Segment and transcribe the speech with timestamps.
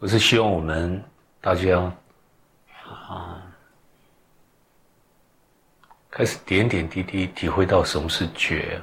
[0.00, 1.04] 我是希望我们
[1.42, 1.78] 大家
[3.06, 3.42] 啊，
[6.10, 8.80] 开始点点滴滴体会到什么是觉，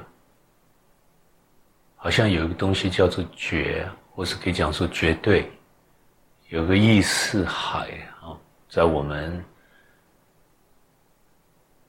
[1.96, 5.50] 好像有一个东西叫做觉，或是可以讲说绝对，
[6.50, 7.90] 有个意识海
[8.20, 8.38] 啊，
[8.70, 9.44] 在我们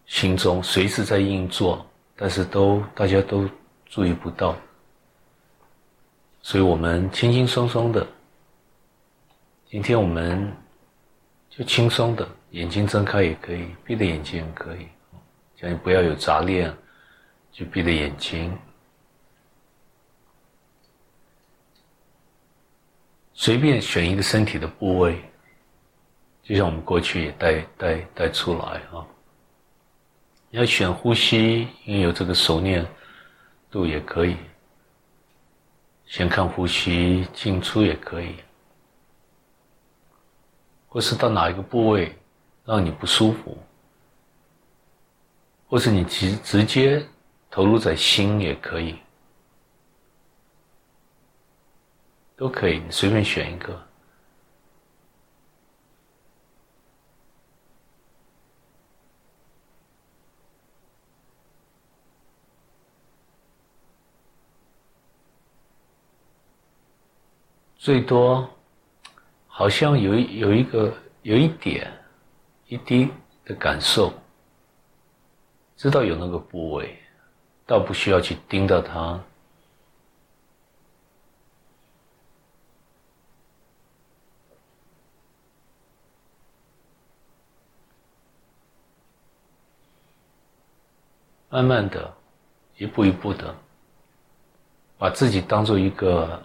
[0.07, 3.47] 心中随时在运作，但是都大家都
[3.85, 4.57] 注意不到，
[6.41, 8.07] 所以我们轻轻松松的。
[9.69, 10.51] 今天我们
[11.47, 14.87] 就轻松的，眼睛睁开也可以，闭着眼睛也可以，
[15.55, 16.75] 叫你不要有杂念，
[17.51, 18.57] 就闭着眼睛，
[23.35, 25.21] 随便选一个身体的部位，
[26.41, 29.05] 就像我们过去也带带带出来啊。
[30.49, 32.83] 要选呼吸，因为有这个熟练
[33.69, 34.35] 度也可以，
[36.07, 38.35] 先看呼吸进出也可以。
[40.89, 42.17] 或是到哪一个部位
[42.65, 43.57] 让你不舒服，
[45.67, 47.07] 或是你直直接
[47.51, 48.99] 投入在心也可以，
[52.35, 53.85] 都可以，你随便选一个。
[67.77, 68.58] 最多。
[69.59, 71.91] 好像有有一个有一点
[72.67, 73.11] 一滴
[73.43, 74.13] 的感受，
[75.75, 76.97] 知道有那个部位，
[77.65, 79.21] 倒不需要去盯到它，
[91.49, 92.15] 慢慢的，
[92.77, 93.53] 一步一步的，
[94.97, 96.41] 把自己当做一个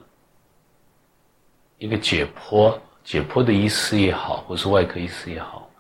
[1.79, 2.77] 一个解剖。
[3.05, 5.71] 解剖的医师也好，或是外科医师也好，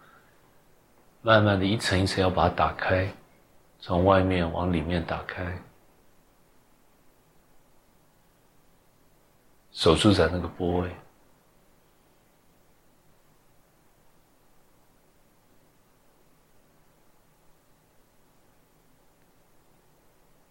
[1.22, 3.08] 慢慢的一层一层要把它打开，
[3.80, 5.42] 从外面往里面打开，
[9.72, 10.90] 守住在那个部位，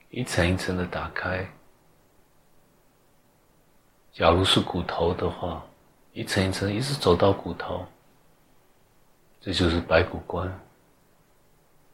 [0.10, 1.48] 一层一层的打开。
[4.12, 5.64] 假如是骨头的话。
[6.14, 7.84] 一层一层，一直走到骨头，
[9.42, 10.48] 这就是白骨观。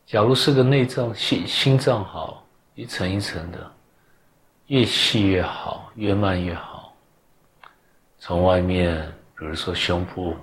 [0.06, 3.72] 假如是个内脏心心脏好，一层一层的，
[4.68, 6.94] 越细越好，越慢越好。
[8.18, 10.36] 从外面，比如说胸部，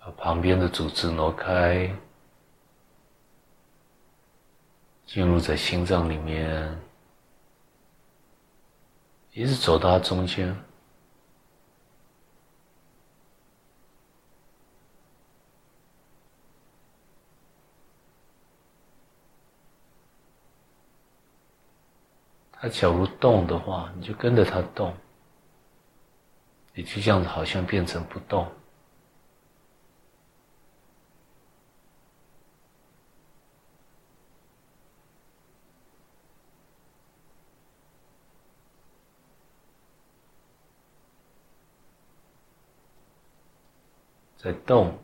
[0.00, 1.94] 把旁边的组织挪开，
[5.06, 6.76] 进入在心脏里面。
[9.36, 10.56] 一直走到中间，
[22.50, 24.96] 他假如动的话，你就跟着他动，
[26.72, 28.50] 你就这样子，好像变成不动。
[44.46, 44.96] 在动，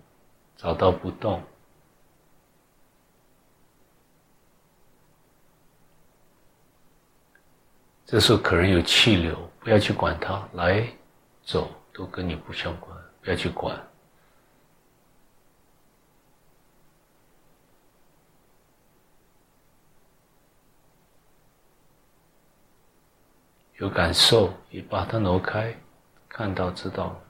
[0.56, 1.42] 找到不动，
[8.06, 10.86] 这时候可能有气流，不要去管它，来
[11.42, 13.76] 走都跟你不相关，不要去管。
[23.78, 25.76] 有感受，你把它挪开，
[26.28, 27.20] 看到知道。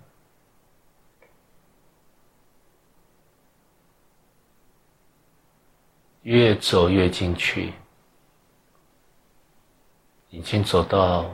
[6.22, 7.72] 越走越进去，
[10.30, 11.28] 已经走到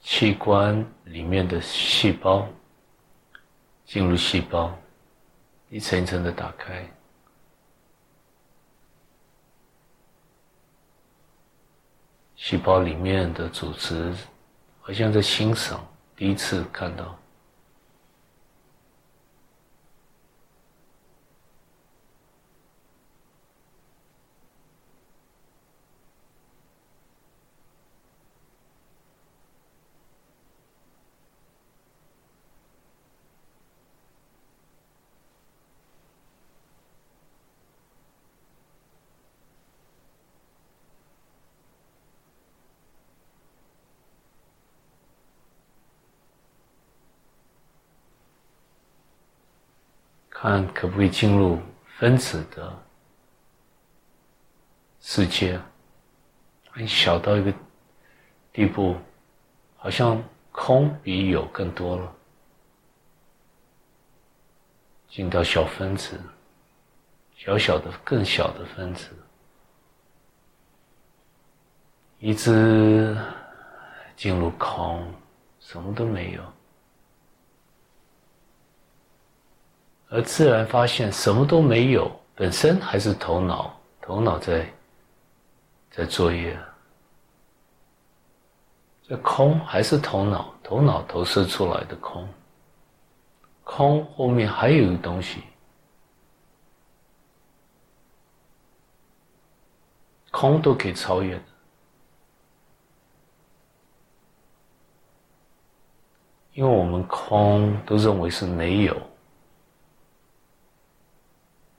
[0.00, 2.46] 器官里面的细胞，
[3.84, 4.72] 进入细胞，
[5.68, 6.88] 一层一层的打开，
[12.36, 14.14] 细胞里面的组织
[14.80, 15.84] 好像在欣赏，
[16.14, 17.18] 第一次看到。
[50.46, 51.58] 看可不可以进入
[51.98, 52.72] 分子的
[55.00, 55.60] 世界，
[56.70, 57.52] 很小到一个
[58.52, 58.94] 地步，
[59.76, 60.22] 好像
[60.52, 62.14] 空比有更多了。
[65.08, 66.16] 进到小分子，
[67.36, 69.10] 小小的、更小的分子，
[72.20, 73.18] 一直
[74.14, 75.12] 进入空，
[75.58, 76.55] 什么都没有。
[80.08, 84.72] 而自然发现什么都没有，本身还是头脑，头脑在
[85.90, 86.58] 在作业。
[89.08, 92.28] 这空还是头脑，头脑投射出来的空。
[93.62, 95.42] 空后面还有一个东西，
[100.30, 101.42] 空都可以超越的，
[106.52, 108.96] 因为我们空都认为是没有，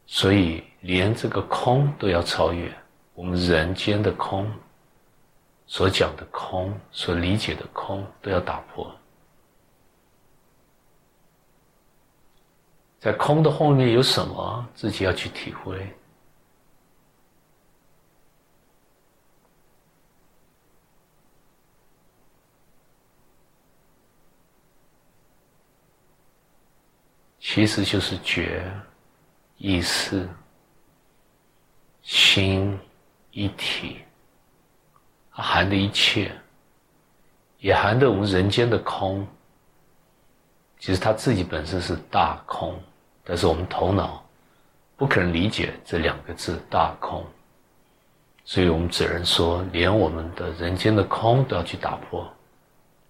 [0.07, 2.73] 所以连这个空都要超越。
[3.13, 4.49] 我们人间的空，
[5.65, 8.89] 所讲的空，所理解的空，都要打破。
[12.99, 14.67] 在空的后面有什么？
[14.73, 15.93] 自己要去体会。
[27.39, 28.71] 其实就是觉、
[29.57, 30.27] 意识、
[32.01, 32.79] 心
[33.31, 33.97] 一体，
[35.29, 36.31] 含的一切，
[37.59, 39.27] 也含的我们人间的空。
[40.79, 42.79] 其实它自己本身是大空。
[43.29, 44.25] 但是我们头脑
[44.95, 47.25] 不可能理解这两个字“大空”，
[48.45, 52.25] 所以我们只能说，连我们的人间的空都要去打破，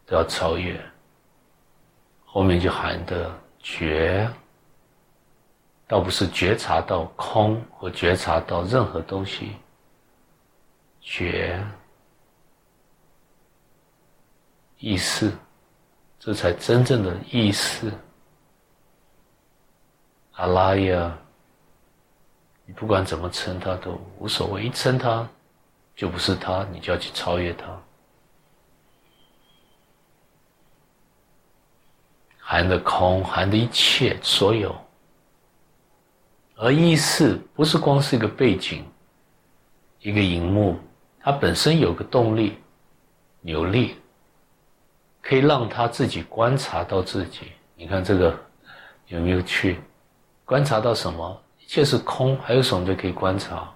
[0.07, 0.83] 都要超越。
[2.25, 4.27] 后面就含的觉，
[5.88, 9.54] 倒不是觉察到空或觉察到任何东西，
[11.00, 11.63] 觉
[14.80, 15.31] 意识，
[16.19, 17.92] 这才真正的意识。
[20.34, 21.18] 阿拉呀，
[22.66, 25.28] 你不管怎么称他都无所谓，一称他
[25.95, 27.66] 就不是他，你就要去超越他。
[32.39, 34.75] 含的空，含的一切所有，
[36.59, 38.83] 而意识不是光是一个背景，
[40.01, 40.75] 一个荧幕，
[41.19, 42.57] 它本身有个动力、
[43.42, 43.95] 扭力，
[45.21, 47.51] 可以让他自己观察到自己。
[47.75, 48.36] 你看这个
[49.06, 49.80] 有没有趣？
[50.45, 51.39] 观察到什么？
[51.59, 53.71] 一切是空，还有什么就可以观察？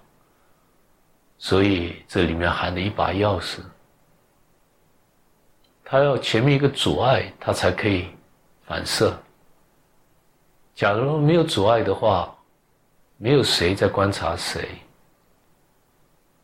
[1.38, 3.60] 所以这里面含的一把钥匙，
[5.84, 8.08] 它要前面一个阻碍，它才可以
[8.66, 9.16] 反射。
[10.74, 12.34] 假如没有阻碍的话，
[13.22, 14.68] 没有谁在观察谁。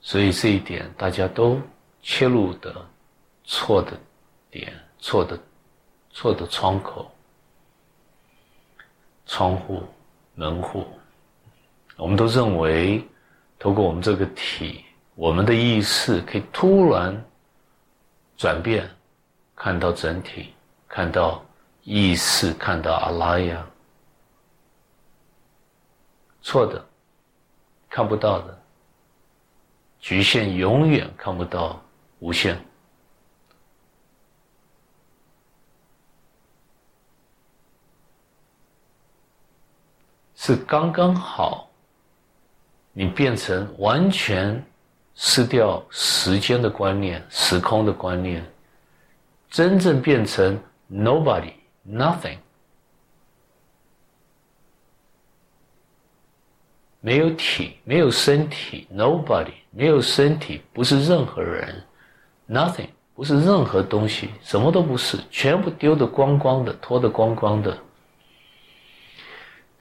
[0.01, 1.61] 所以这一点大家都
[2.01, 2.73] 切入的
[3.43, 3.99] 错的
[4.49, 5.37] 点，错的
[6.13, 7.11] 错的窗口，
[9.27, 9.83] 窗户。
[10.41, 10.87] 门户，
[11.97, 13.05] 我们都认为，
[13.59, 14.85] 透过我们这个体，
[15.17, 17.25] 我们的意识可以突然
[18.37, 18.89] 转变，
[19.57, 20.55] 看到整体，
[20.87, 21.45] 看到
[21.83, 23.67] 意识，看到阿拉呀。
[26.49, 26.83] 错的，
[27.91, 28.59] 看不到的，
[30.01, 31.79] 局限永远看不到
[32.21, 32.59] 无限。
[40.37, 41.69] 是刚刚好，
[42.95, 44.65] 你变成完全
[45.15, 48.43] 失掉时间的观念、时空的观念，
[49.51, 50.59] 真正变成
[50.91, 51.53] nobody
[51.87, 52.39] nothing，
[57.01, 61.85] 没有体，没有身体，nobody 没有身体，不是任何人
[62.49, 67.77] ，nothing 不是任何东西，什么都不是，全部丢的光光的，脱的光光的。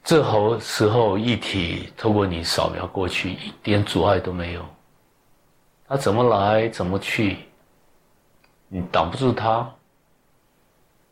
[0.04, 4.66] 这候时候，一体透过你扫描过去，一点阻碍都没有。
[5.88, 7.38] 它怎么来，怎么去，
[8.70, 9.70] 你挡不住它。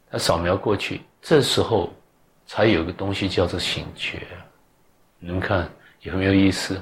[0.09, 1.91] 它扫描过去，这时候
[2.45, 4.25] 才有个东西叫做醒觉。
[5.19, 5.69] 你们看
[6.05, 6.79] 有没有意思？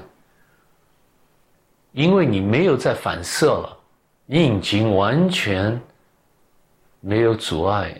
[1.92, 3.78] 因为你没有在反射了，
[4.26, 5.80] 你已经完全
[7.00, 7.98] 没有阻碍，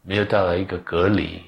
[0.00, 1.42] 没有带来一个隔离。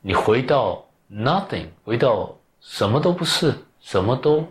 [0.00, 4.46] 你回到 nothing，回到什么都不是，什么都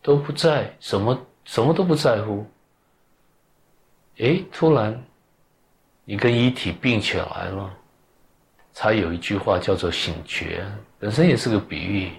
[0.00, 2.46] 都不在，什么什么都不在乎。
[4.18, 4.98] 哎，突然，
[6.06, 7.70] 你跟遗体并起来了，
[8.72, 10.64] 才有一句话叫做醒觉，
[11.02, 12.12] 本身也是个比喻，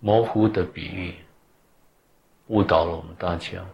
[0.00, 1.14] 模糊的比喻，
[2.48, 3.64] 误导了我们大家。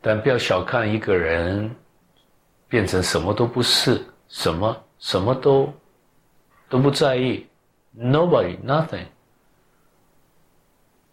[0.00, 1.74] 但不要小看一个人，
[2.68, 5.74] 变成什么都不是，什么什么都
[6.68, 7.44] 都不在意
[7.92, 9.06] ，nobody nothing，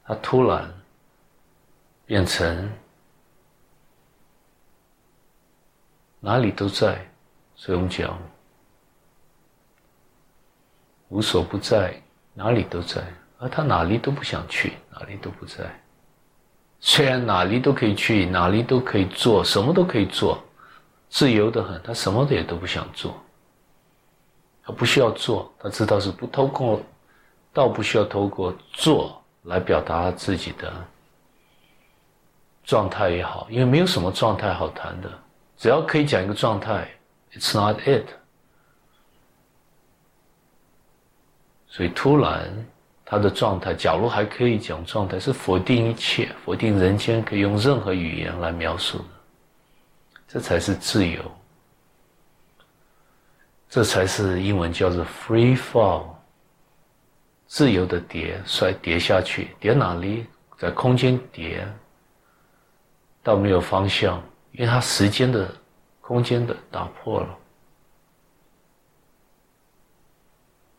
[0.03, 0.72] 他突然
[2.06, 2.72] 变成
[6.24, 7.04] 哪里都在，
[7.56, 8.18] 所以我们讲
[11.10, 12.00] 无所不在，
[12.36, 13.01] 哪里都在，
[13.40, 15.66] 而他哪里都不想去，哪里都不在。
[16.80, 20.42] 虽然哪里都可以去，哪里都可以做，什么都可以做，
[21.10, 21.82] 自由的很。
[21.82, 23.16] 他什么的也都不想做，
[24.63, 26.80] 他不需要做，他知道是不透过，
[27.51, 30.72] 倒不需要透过做来表达自己的
[32.63, 35.10] 状态也好，因为没有什么状态好谈的，
[35.62, 36.89] 只要可以讲一个状态
[37.34, 38.08] ，It's not it。
[41.68, 42.51] 所以突然。
[43.03, 49.03] 他的状态，假如还可以讲状态，是否定一切，否定人间可以用任何语言来描述的，
[50.30, 51.22] 这才是自由，
[53.70, 56.06] 这才是英文叫做 free fall，
[57.48, 60.25] 自由的跌，摔跌下去，跌哪里？
[60.58, 61.68] 在空间跌，
[63.22, 65.53] 到没有方向，因为它时间的、
[66.01, 67.39] 空间的打破了，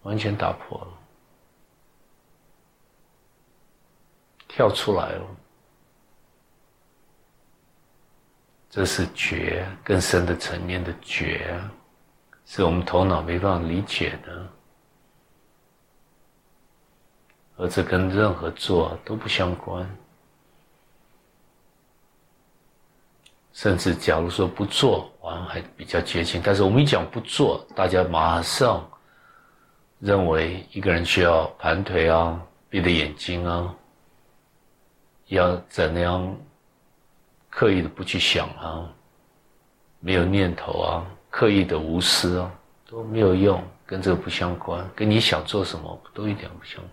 [0.02, 0.88] 完全打破了。
[4.46, 5.26] 跳出来了，
[8.68, 11.58] 这是觉更深的层面的觉，
[12.44, 14.48] 是我们头脑没办法理解的，
[17.56, 19.88] 而这跟任何做都不相关。
[23.52, 26.40] 甚至假如说不做，完还比较接近。
[26.42, 28.88] 但是我们一讲不做，大家马上
[29.98, 33.74] 认为一个人需要盘腿啊，闭着眼睛啊。
[35.28, 36.36] 要怎样
[37.48, 38.88] 刻意的不去想啊？
[40.00, 42.50] 没有念头啊，刻意的无私啊，
[42.86, 46.90] 都没有用，跟这个不相关，跟你想做什么都一点不相关。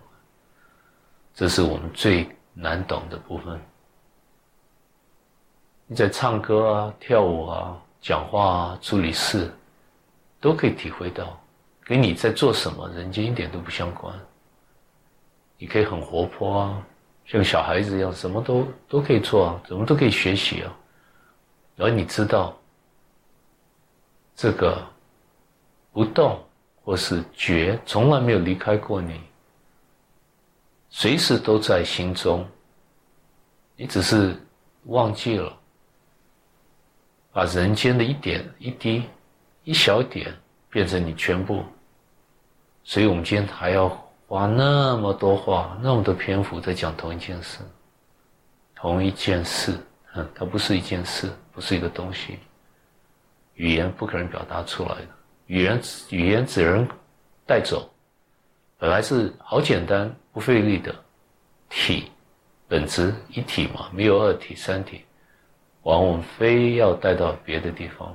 [1.34, 3.60] 这是我们最难懂的部分。
[5.92, 9.52] 你在唱歌啊、跳舞啊、讲话啊、处理事，
[10.40, 11.36] 都可以体会到，
[11.82, 14.16] 跟你在做什么，人间一点都不相关。
[15.58, 16.86] 你可以很活泼啊。
[17.26, 20.72] 像小孩子一样，什么都都可以做啊，什么都可以学习啊。
[21.76, 22.56] 而你知道，
[24.36, 24.80] 这个
[25.90, 26.40] 不动
[26.84, 29.20] 或是觉，从来没有离开过你，
[30.88, 32.46] 随时都在心中。
[33.74, 34.40] 你只是
[34.84, 35.52] 忘记了，
[37.32, 39.02] 把人间的一点一滴、
[39.64, 40.34] 一小点
[40.68, 41.64] 变成你全部。
[42.84, 43.88] 所以我们今天还要。
[44.30, 47.58] 花那么多话，那么多篇幅在讲同一件事，
[48.76, 49.76] 同一件事，
[50.14, 52.38] 嗯，它不是一件事，不是一个东西，
[53.54, 55.08] 语言不可能表达出来的，
[55.46, 56.86] 语言语言只能
[57.44, 57.90] 带走，
[58.78, 60.94] 本来是好简单不费力的
[61.68, 62.12] 体，
[62.68, 65.04] 本质一体嘛，没有二体三体，
[65.82, 68.14] 往往非要带到别的地方，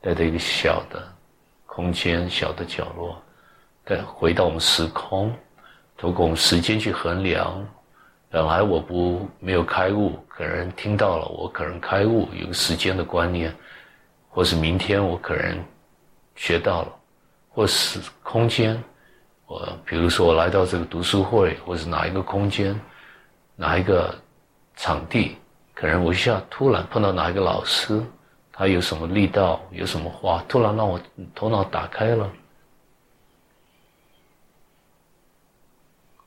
[0.00, 1.02] 带到一个小的
[1.66, 3.20] 空间、小的角落。
[3.86, 5.34] 再回到我们时空，
[5.96, 7.66] 通过我们时间去衡量。
[8.30, 13.50] 本来我不没有开悟，可能听到了，我可能开悟，有个时间的观念，
[14.28, 15.58] 或是明天我可能
[16.36, 16.92] 学到了，
[17.48, 18.78] 或是空间，
[19.46, 22.78] 我比如说我来到这个读书会，或是哪一个空间，
[23.56, 24.14] 哪一个
[24.76, 25.38] 场地，
[25.78, 28.02] 可能我一下突然碰到哪一个老师，
[28.50, 31.00] 他有什么力道，有什么话，突然让我
[31.36, 32.28] 头脑打开了。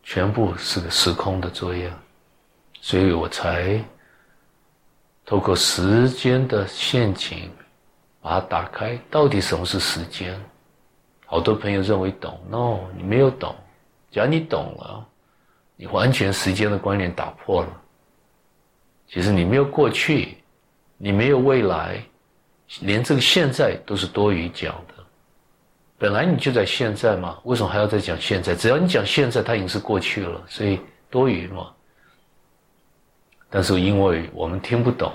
[0.03, 1.91] 全部是个时空的作业，
[2.79, 3.83] 所以我才
[5.25, 7.51] 透过时间的陷阱
[8.21, 8.97] 把它打开。
[9.09, 10.41] 到底什么是时间？
[11.25, 13.53] 好多朋友认为懂，no，你没有懂。
[14.11, 15.05] 假如你懂了，
[15.75, 17.80] 你完全时间的观念打破了。
[19.11, 20.37] 其实你没有过去，
[20.97, 22.01] 你没有未来，
[22.79, 24.93] 连这个现在都是多余讲的。
[25.97, 28.55] 本来你就在现在嘛，为什么还要再讲现在？
[28.55, 31.73] 只要你讲现在，它已经是过去了，所以多余嘛。
[33.49, 35.11] 但是因为我们听不懂，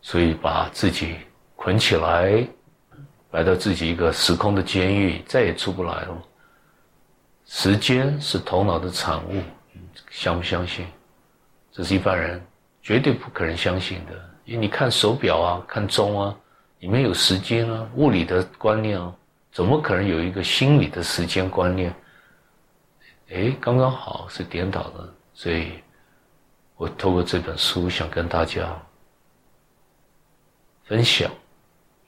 [0.00, 1.14] 所以把自己
[1.54, 2.44] 捆起来，
[3.30, 6.22] 来到自己一个时空的监狱，再也出不来了。
[7.46, 9.40] 时间是头脑的产物，
[10.10, 10.84] 相不相信？
[11.70, 12.44] 这是一般人
[12.82, 14.12] 绝对不可能相信的。
[14.44, 16.36] 因为你看手表啊，看钟啊，
[16.80, 19.14] 里面有时间啊，物理的观念啊，
[19.52, 21.94] 怎么可能有一个心理的时间观念？
[23.30, 25.72] 哎，刚刚好是颠倒的，所以
[26.76, 28.76] 我透过这本书想跟大家
[30.84, 31.30] 分享，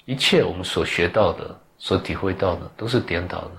[0.05, 3.51] 一切我们所学到的、所体会到的都是颠倒的。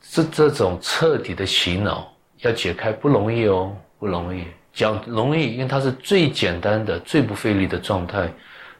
[0.00, 4.44] 这这种彻底的洗脑要解开不容易哦，不容易。
[4.72, 8.30] 讲容易，因为它是最简单的、最不费力的状态，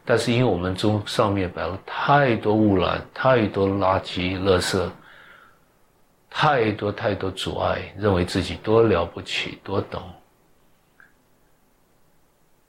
[0.05, 4.89] 但是因为我们中上面摆了太多污染、太多垃圾、垃圾，
[6.29, 10.03] 太多太多阻碍，认为自己多了不起、多懂、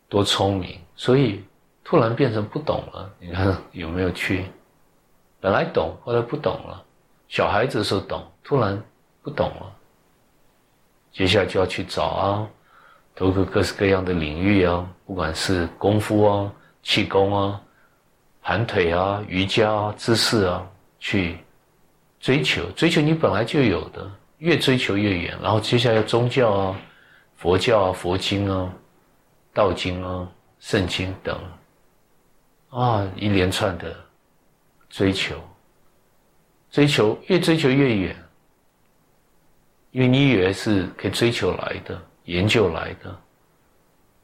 [0.08, 1.44] 多聪明，所以
[1.84, 3.10] 突然变成不懂了。
[3.20, 4.46] 你看有没有去？
[5.38, 6.82] 本来懂，后来不懂了。
[7.28, 8.82] 小孩子的时候懂，突然
[9.22, 9.76] 不懂了，
[11.18, 12.48] 接下来就要去找啊。
[13.16, 16.52] 投入各式各样的领域啊，不管是功夫啊、
[16.84, 17.60] 气功啊、
[18.40, 20.64] 盘腿啊、瑜伽啊、姿势啊，
[21.00, 21.36] 去
[22.20, 24.08] 追求追求你本来就有的，
[24.38, 25.36] 越追求越远。
[25.42, 26.80] 然后接下来宗教啊、
[27.34, 28.72] 佛教啊、佛经啊、
[29.52, 31.36] 道经啊、圣经等
[32.70, 33.92] 啊，一连串的
[34.88, 35.34] 追求，
[36.70, 38.16] 追求越追求越远，
[39.98, 42.00] 因为你以为是可以追求来的。
[42.26, 43.20] 研究来的，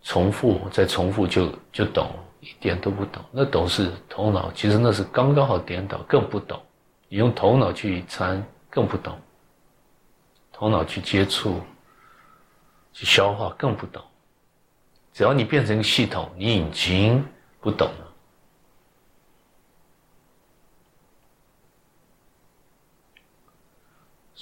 [0.02, 3.20] 重复再重复就就懂，一点都不懂。
[3.32, 6.62] 那懂是头脑，其实那是刚刚好颠倒，更不懂。
[7.08, 8.40] 你用头脑去参，
[8.70, 9.18] 更不懂。
[10.52, 11.60] 头脑去接触、
[12.92, 14.00] 去消化，更不懂。
[15.12, 17.24] 只要你变成一个系统，你已经
[17.60, 17.90] 不懂。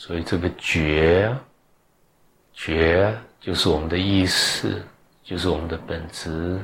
[0.04, 1.32] 所以这个觉，
[2.52, 3.16] 觉。
[3.40, 4.84] 就是我们的意识，
[5.22, 6.60] 就是我们的本质，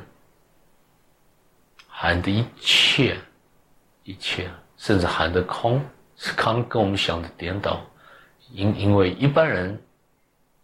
[1.89, 3.17] 含的一切，
[4.03, 5.81] 一切，甚至含的空，
[6.17, 7.81] 是空跟我们想的颠倒。
[8.53, 9.81] 因因为一般人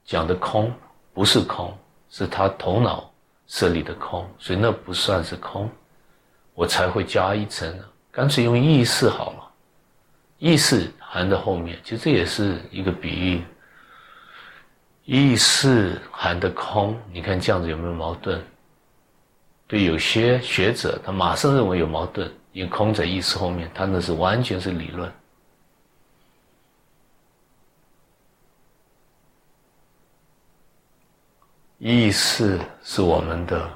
[0.04, 0.72] 讲的空
[1.12, 1.76] 不是空，
[2.08, 3.08] 是他头脑
[3.46, 5.70] 设立的空，所以那不算是空。
[6.54, 7.72] 我才会加一层，
[8.10, 9.43] 干脆用意识好了。
[10.38, 13.42] 意识含在后面，其实这也是一个比喻。
[15.04, 18.42] 意识含的空，你看这样子有没有矛盾？
[19.66, 25.10] 对有些学者，他马上认为有矛盾，因为空在意识后面，他那是完全是理论。
[31.78, 33.68] 意识是我们的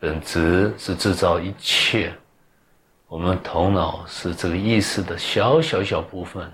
[0.00, 2.12] 本质，是制造一切。
[3.12, 6.50] 我们头脑是这个意识的小小小部分。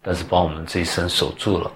[0.00, 1.72] 但是把我们这一生守住了，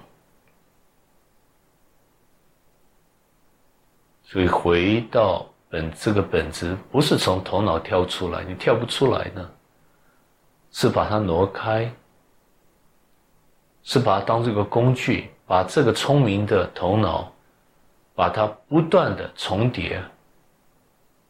[4.23, 9.51] 所以回到本这个本质，不是从头脑跳出来，你跳不出来呢，
[10.71, 11.93] 是把它挪开，
[13.83, 17.29] 是把它当这个工具，把这个聪明的头脑，
[18.15, 20.01] 把它不断的重叠，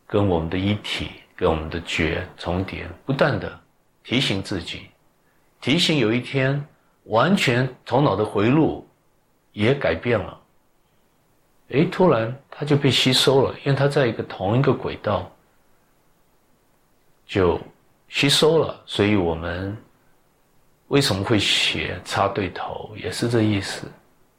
[0.08, 3.60] 跟我们的一体，跟我们的觉重叠，不断的
[4.04, 4.88] 提醒自己，
[5.62, 6.66] 提醒有一天。
[7.10, 8.86] 完全头脑的回路
[9.54, 10.38] 也改变了，
[11.70, 15.32] 哎，突然它就被吸收了，因为它在一个同一个轨道，
[17.26, 17.58] 就
[18.10, 18.84] 吸收了。
[18.86, 19.74] 所以我们
[20.90, 23.90] 为什么会写插对头，也是这意思。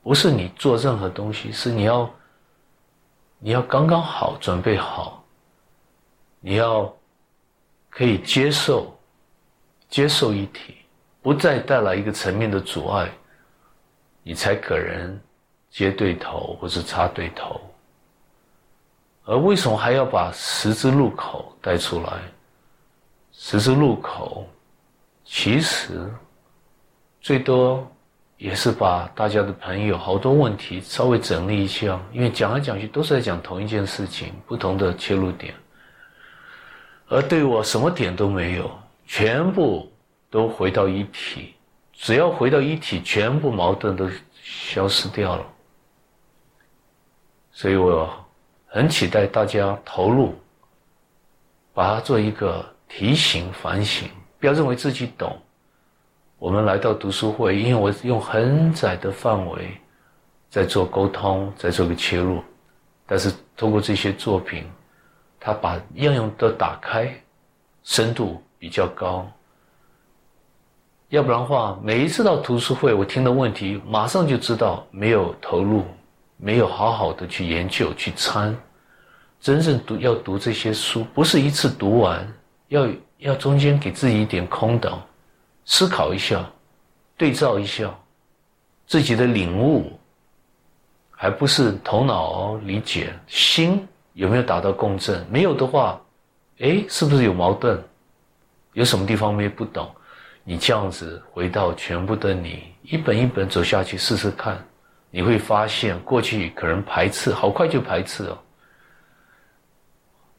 [0.02, 2.14] 不是你做任何东西，是你要
[3.38, 5.17] 你要刚刚好准备好，
[6.40, 6.92] 你要
[7.90, 8.98] 可以接受
[9.88, 10.74] 接受一体。
[11.20, 13.10] 不再带来一个层面的阻碍，
[14.22, 15.20] 你才可能
[15.68, 17.60] 接对头或是插对头。
[19.24, 22.22] 而为什么还要把十字路口带出来？
[23.32, 24.48] 十字路口
[25.24, 26.10] 其实
[27.20, 27.86] 最多
[28.38, 35.52] 也是把大家的朋友好多问题稍微整理一下，因为讲来讲去都是在讲同一件事情，不同的切入点。
[37.08, 38.70] 而对我什么点都没有，
[39.06, 39.90] 全部。
[40.30, 41.54] 都回到一体，
[41.94, 44.06] 只要回到一体，全部矛盾都
[44.42, 45.46] 消失掉了。
[47.50, 48.06] 所以我
[48.66, 50.34] 很期待大家投入，
[51.72, 54.06] 把它做一个提醒、反省，
[54.38, 55.34] 不要认为自己懂。
[56.38, 59.70] 我们来到读书会，因为我用很窄的范围
[60.50, 62.44] 在做沟通，在做个切入，
[63.06, 64.70] 但是通过这些作品，
[65.40, 67.12] 他把应用都打开，
[67.82, 69.30] 深度比较高。
[71.08, 75.84] 要不然的话，每一次到读书会，我听的问题马上就知道没有投入，
[76.36, 78.54] 没有好好的去研究去参，
[79.40, 82.30] 真正读要读这些书，不是一次读完，
[82.68, 85.02] 要要中间给自己一点空档，
[85.64, 86.44] 思考一下，
[87.16, 87.94] 对照一下
[88.86, 89.98] 自己的领悟，
[91.10, 95.24] 还不是头脑理解，心有没有达到共振？
[95.30, 96.00] 没有的话，
[96.58, 97.80] 哎，是不是有矛盾？
[98.72, 99.88] 有什么地方没不懂？
[100.42, 104.58] 你这样子回到全部的你，一本一本走下去试试看。
[105.12, 108.36] 你会发现，过去可能排斥，好快就排斥哦。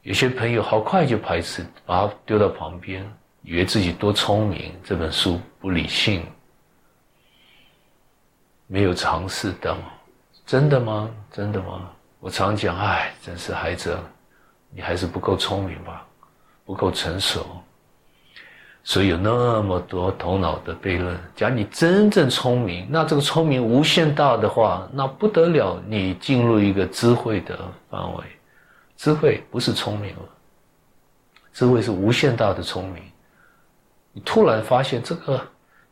[0.02, 4.74] 有些朋友好快就排斥，把它丢到旁边，以为自己多聪明。
[4.84, 6.22] 这本书不理性，
[8.66, 9.74] 没有尝试的，
[10.44, 11.10] 真的吗？
[11.32, 11.90] 真的吗？
[12.20, 13.98] 我常讲，哎，真是孩子，
[14.70, 16.06] 你还是不够聪明吧，
[16.66, 17.46] 不够成熟。
[18.82, 21.18] 所以有那么多头脑的悖论。
[21.34, 28.24] 假如你真正聪明，那这个聪明无限大的话，那不得了，你进入一个智慧的范围。
[28.96, 30.22] 智慧不是聪明了，
[31.54, 33.02] 智慧是无限大的聪明。
[34.12, 35.40] 你突然发现这个，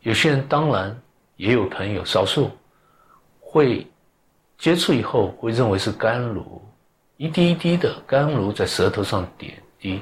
[0.01, 0.95] 有些人当然
[1.37, 2.51] 也有朋友，少数
[3.39, 3.87] 会
[4.59, 6.61] 接触以后会认为是甘露，
[7.15, 10.01] 一滴一滴的甘露在舌头上点滴，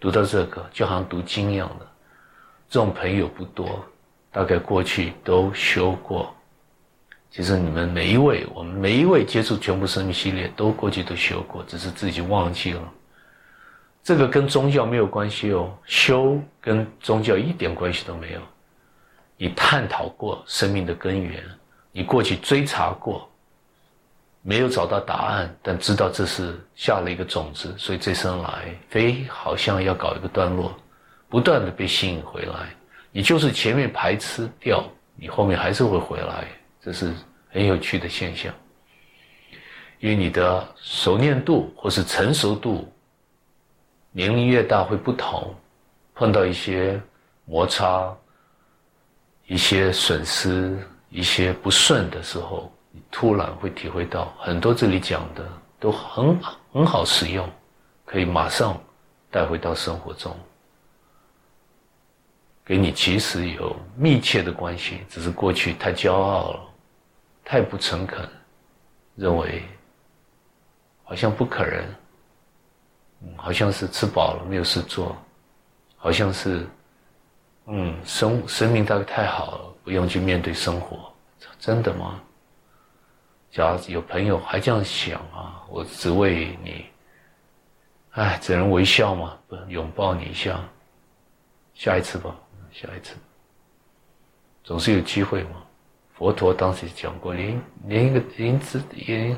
[0.00, 1.86] 读到这个就好像读经一样的。
[2.68, 3.84] 这种朋友不多，
[4.32, 6.34] 大概过去都修过。
[7.30, 12.92] 其实你们每一位，我们每一位接触全部生命系列，都过去都修过，只是自己忘记了。
[14.02, 18.40] 这个跟宗教没有关系哦，修跟宗教一点关系都没有。
[19.36, 21.40] 你探讨过生命的根源，
[21.92, 23.30] 你过去追查过，
[24.42, 30.76] 没有找到答案，但知道这是下了一个种子，所以这生来非好像要搞一个段落。
[31.28, 32.68] 不断的被吸引回来，
[33.10, 34.84] 你就是前面排斥掉，
[35.16, 36.46] 你后面还是会回来，
[36.82, 37.14] 这是
[37.48, 38.52] 很有趣的现象。
[40.00, 42.92] 因为你的熟练度或是成熟度，
[44.10, 45.54] 年龄越大会不同，
[46.14, 47.00] 碰到一些
[47.44, 48.14] 摩擦、
[49.46, 50.76] 一些损失、
[51.08, 55.48] 一些不顺的时候，你突然会体会到很多这里讲的
[55.80, 56.38] 都很
[56.72, 57.48] 很好使用，
[58.04, 58.78] 可以马上
[59.30, 60.36] 带回到生活中。
[62.64, 66.60] 跟你其实有密切的关系，只是过去太骄傲了，
[67.44, 68.28] 太不诚恳，
[69.16, 69.64] 认为
[71.02, 71.84] 好像不可能，
[73.22, 75.16] 嗯，好像是吃饱了没有事做，
[75.96, 76.64] 好像是，
[77.66, 81.12] 嗯，生生命大概太好了，不用去面对生活，
[81.58, 82.20] 真的吗？
[83.52, 86.86] 假如有朋友还这样想啊，我只为你，
[88.12, 90.58] 哎，只能微笑嘛，不拥抱你一下，
[91.74, 92.34] 下一次吧。
[92.72, 93.14] 下一次，
[94.64, 95.62] 总是有机会嘛。
[96.14, 99.36] 佛陀当时讲过，连连一个连枝连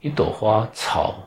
[0.00, 1.22] 一朵花草，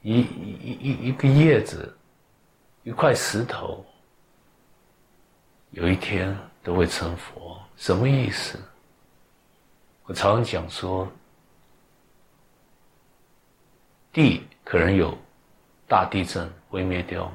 [0.00, 1.94] 一一一一个叶子，
[2.84, 3.84] 一块石头，
[5.72, 7.60] 有一天都会成佛。
[7.76, 8.58] 什么意思？
[10.04, 11.10] 我常常讲说，
[14.12, 15.16] 地可能有
[15.88, 17.30] 大地震毁灭掉。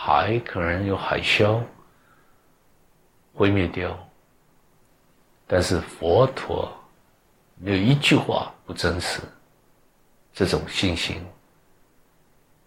[0.00, 1.60] 海可能有海啸
[3.34, 3.98] 毁灭掉，
[5.44, 6.72] 但是佛陀
[7.56, 9.20] 没有一句话不真实。
[10.32, 11.20] 这种信心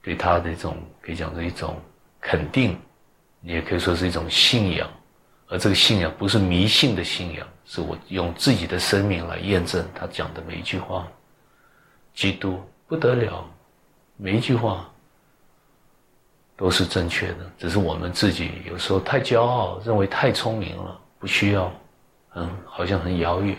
[0.02, 1.80] 对他的一种可以讲是一种
[2.20, 2.78] 肯定，
[3.40, 4.92] 你也可以说是一种信仰。
[5.48, 11.08] 而这个信仰不是迷信的信仰，是我用自己的生命来验证他讲的每一句话。
[12.14, 13.50] 基督不得了，
[14.18, 14.86] 每一句话。
[16.58, 21.74] 都是正确的，只是我们自己有时候太骄傲，认为太聪明了，不需要，
[22.36, 23.58] 嗯，好像很遥远。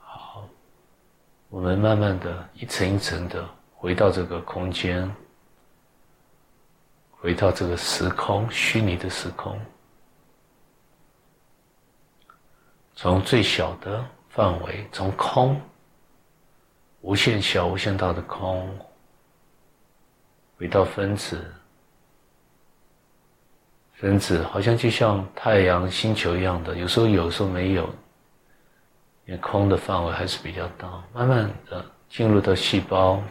[0.00, 0.48] 好，
[1.48, 5.08] 我们慢慢的一层一层的回到这个空间，
[7.10, 9.56] 回到这个时空，虚拟的时空。
[12.94, 15.60] 从最小的范围，从空，
[17.02, 18.66] 无限小、无限大的空，
[20.56, 21.44] 回到分子，
[23.92, 27.84] 分子好像就像太阳、星球一样的，有时候有，时候没有，
[29.26, 30.90] 因为空的范围还是比较大。
[31.12, 33.22] 慢慢的进入到细胞，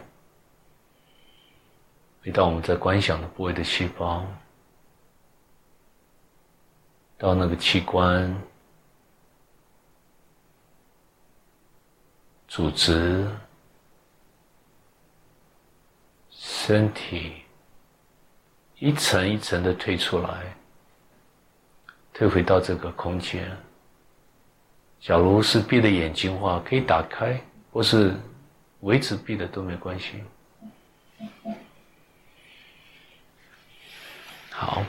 [2.26, 4.26] 回到我们在观想的部位的细胞，
[7.16, 8.36] 到那个器官。
[12.48, 13.28] 组织、
[16.30, 17.34] 身体、
[18.78, 20.56] 一层一层的退出来，
[22.12, 23.56] 退回到这个空间。
[25.00, 28.14] 假如是闭着眼睛的话，可以打开，或是
[28.80, 30.24] 维持闭的都没关系。
[34.66, 34.82] 好，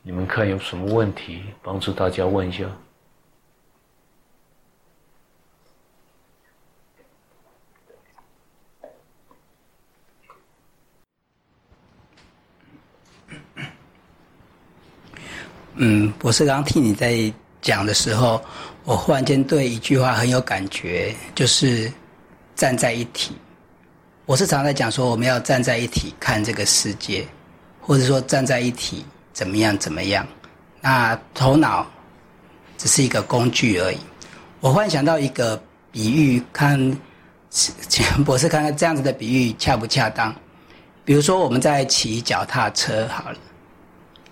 [0.00, 2.64] 你们看有什么问题，帮助大家问一下。
[15.74, 18.40] 嗯，博士刚刚听你在讲的时候，
[18.84, 21.92] 我忽然间对一句话很有感觉，就是
[22.54, 23.36] 站在一体。
[24.26, 27.26] 我是常在讲说，我们要站在一体看这个世界，
[27.86, 30.26] 或者说站在一起怎么样怎么样。
[30.80, 31.86] 那头脑
[32.76, 33.98] 只是一个工具而已。
[34.58, 35.60] 我忽然想到一个
[35.92, 36.76] 比喻，看
[38.26, 40.34] 博士看看这样子的比喻恰不恰当？
[41.04, 43.38] 比如说我们在骑脚踏车好了。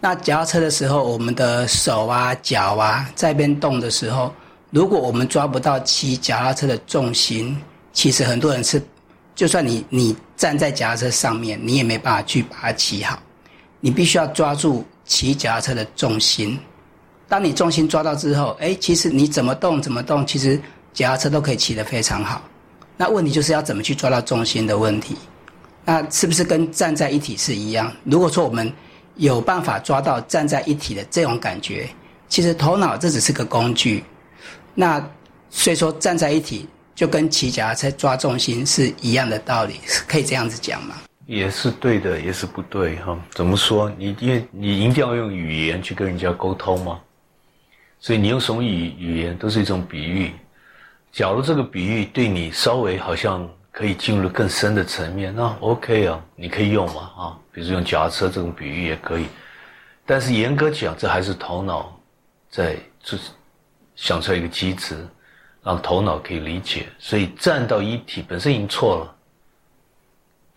[0.00, 4.34] 那脚踏车的时候，我们的手啊、脚啊在边动的时候，
[4.70, 7.56] 如果我们抓不到骑脚踏车的重心，
[7.92, 8.82] 其实很多人是，
[9.36, 13.18] 就算你你站在脚踏车上面，你也没办法去把它骑好。
[13.84, 16.58] 你必须要抓住骑脚踏车的重心。
[17.28, 20.58] 当你重心抓到之后，哎，其实你怎么动怎么动，其实
[20.94, 22.42] 脚踏车都可以骑得非常好。
[22.96, 25.18] 那问题就是要怎么去抓到重心的问题。
[25.84, 27.92] 那是不是跟站在一体是一样？
[28.04, 28.72] 如果说我们
[29.16, 31.86] 有办法抓到站在一体的这种感觉，
[32.30, 34.02] 其实头脑这只是个工具。
[34.74, 34.98] 那
[35.50, 40.94] 所以说站在一体就跟骑脚踏车抓重心是一样的道理，可以这样子讲吗？
[41.26, 43.18] 也是对的，也是不对哈。
[43.30, 43.90] 怎么说？
[43.96, 47.00] 你因为你一定要用语言去跟人家沟通嘛，
[47.98, 50.32] 所以你用什么语语言都是一种比喻。
[51.12, 53.48] 假如这个比喻对你稍微好像。
[53.76, 59.26] 可以进入更深的层面，那 OK 啊，你可以用嘛啊，比如用脚踏车这种比喻也可以，
[60.06, 62.00] 但是严格讲，这还是头脑
[62.48, 63.32] 在就是
[63.96, 65.04] 想出来一个机制，
[65.64, 69.13] 让头脑可以理解，所以站到一体本身已经错了，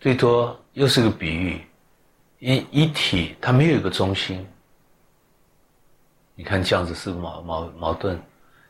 [0.00, 1.60] 最多又是个比喻，
[2.38, 4.46] 一一体它没有一个中心，
[6.34, 8.18] 你看这样子是矛矛矛盾，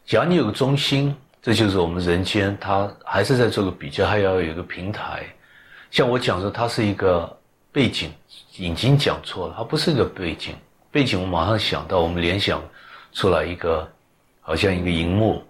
[0.05, 1.15] 假如你有个中心。
[1.41, 5.25] 这就是我们人间，它还是在做个比较，还要有一个平台。
[5.89, 7.39] 像我讲说，它是一个
[7.71, 8.11] 背景，
[8.57, 10.57] 已经讲错了，它不是一个背景。
[10.91, 12.61] 背景我马上想到，我们联想
[13.13, 13.89] 出来一个，
[14.41, 15.43] 好像一个荧幕，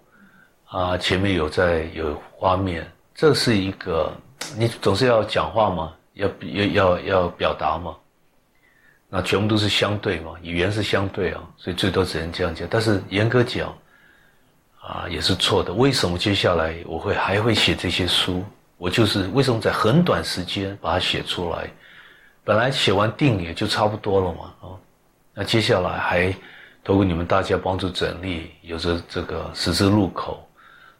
[0.67, 4.13] 啊，前面有在有画面，这是一个，
[4.57, 7.95] 你总是要讲话嘛，要要要要表达嘛，
[9.09, 12.67] 那全部都是相对嘛，语言是相对啊，所以最多只能这样讲。
[12.69, 13.73] 但是严格讲。
[14.81, 15.71] 啊，也是错的。
[15.71, 18.43] 为什么接下来我会还会写这些书？
[18.77, 21.69] 我就是为什么在很短时间把它写出来？
[22.43, 24.73] 本来写完定也就差不多了嘛，啊，
[25.35, 26.35] 那接下来还
[26.83, 30.43] 透过你们大家帮助整理，有着这个十字路口，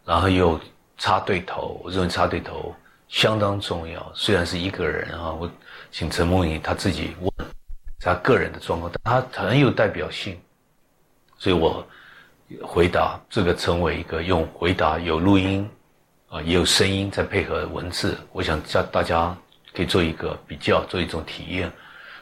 [0.06, 0.60] 然后又
[1.00, 1.82] 插对头。
[1.84, 2.76] 我认为插对头
[3.10, 4.12] 相当重要。
[4.16, 5.52] 虽然是一个人啊，我
[5.92, 7.32] 请陈梦怡他自己问
[8.00, 10.40] 他个人的状况，但他很有代表性，
[11.38, 11.86] 所以我。
[12.64, 15.70] 回答这个成为一个用回答有录音，
[16.30, 19.38] 啊也有声音再配合文字，我想叫大家
[19.72, 21.72] 可以做一个比较，做一种体验。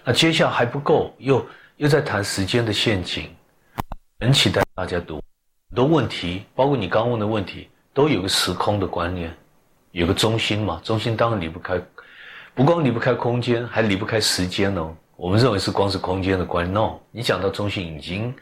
[0.04, 1.47] 那接下来还不够，又
[1.78, 3.34] 又在谈时间的陷阱，
[4.19, 5.23] 很期待大家读
[5.69, 9.34] 很多问题，包括你刚问的问题，都有个时空的观念，
[9.99, 11.81] 有个中心嘛，中心当然离不开，
[12.53, 14.95] 不光离不开空间，还离不开时间哦。
[15.15, 18.33] 我们认为是光是空间的观念，no，你讲到中心已经。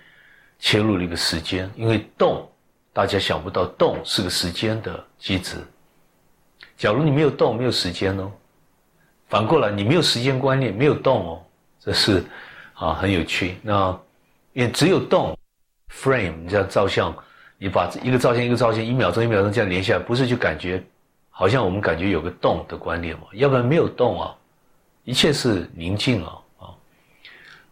[0.58, 2.50] 切入了一个时间，因为动，
[2.94, 5.58] 大家想不到动是个时间的机制。
[6.78, 8.32] 假如你没有动，没有时间哦。
[9.28, 11.44] 反过来，你没有时间观念，没有动哦，
[11.78, 12.24] 这是
[12.74, 13.58] 啊很有趣。
[13.62, 14.00] 那
[14.54, 15.38] 因为只有动
[15.94, 17.14] ，frame，你这样照相，
[17.58, 20.82] 你把一个照相一个照相，一秒钟一秒钟这样连下来，不是就感觉
[21.38, 23.24] 好像我们感觉有个动的观念嘛？
[23.34, 24.34] 要不然没有动啊，
[25.04, 26.64] 一切是宁静啊啊。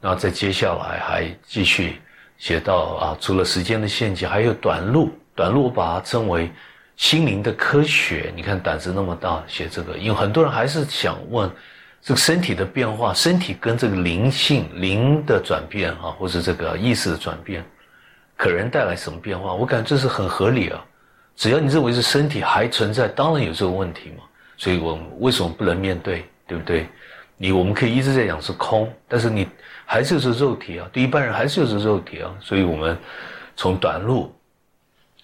[0.01, 2.01] 那在接下来还继续。
[2.35, 5.09] 写到啊，除了时间的陷阱，还有短路。
[5.33, 6.51] 短路我把它称为
[6.97, 8.33] 心灵的科学。
[8.35, 11.49] 你看胆子那么大，写这个，因为很多人还是想问
[12.01, 17.63] 这个身体的变化，身体跟这个灵性灵的转变啊，或是这个意识的转变，
[18.35, 19.53] 可能带来什么变化？
[19.53, 20.83] 我感觉这是很合理啊。
[21.35, 24.23] 只要你认为是身体还存在，当然有这个问题嘛。
[24.57, 26.25] 所以我们为什么不能面对？
[26.47, 26.87] 对不对？
[27.37, 29.47] 你我们可以一直在讲是空，但是你。
[29.85, 32.97] 还是是肉体啊，对一般人还是就是肉体啊，所以我们
[33.55, 34.33] 从短路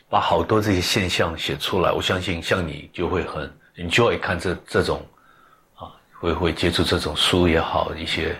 [0.10, 5.02] 把好多这些现象写出来，我相信像你就会很 enjoy 看这这种
[5.76, 5.88] 啊
[6.20, 8.36] 会会接触这种书也好，一些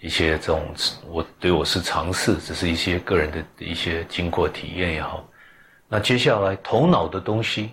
[0.00, 0.74] 一些这种
[1.06, 5.26] 我对我是尝试，只是一些个人的一些经过体验也好。
[5.92, 7.70] 那接下来头脑的东西，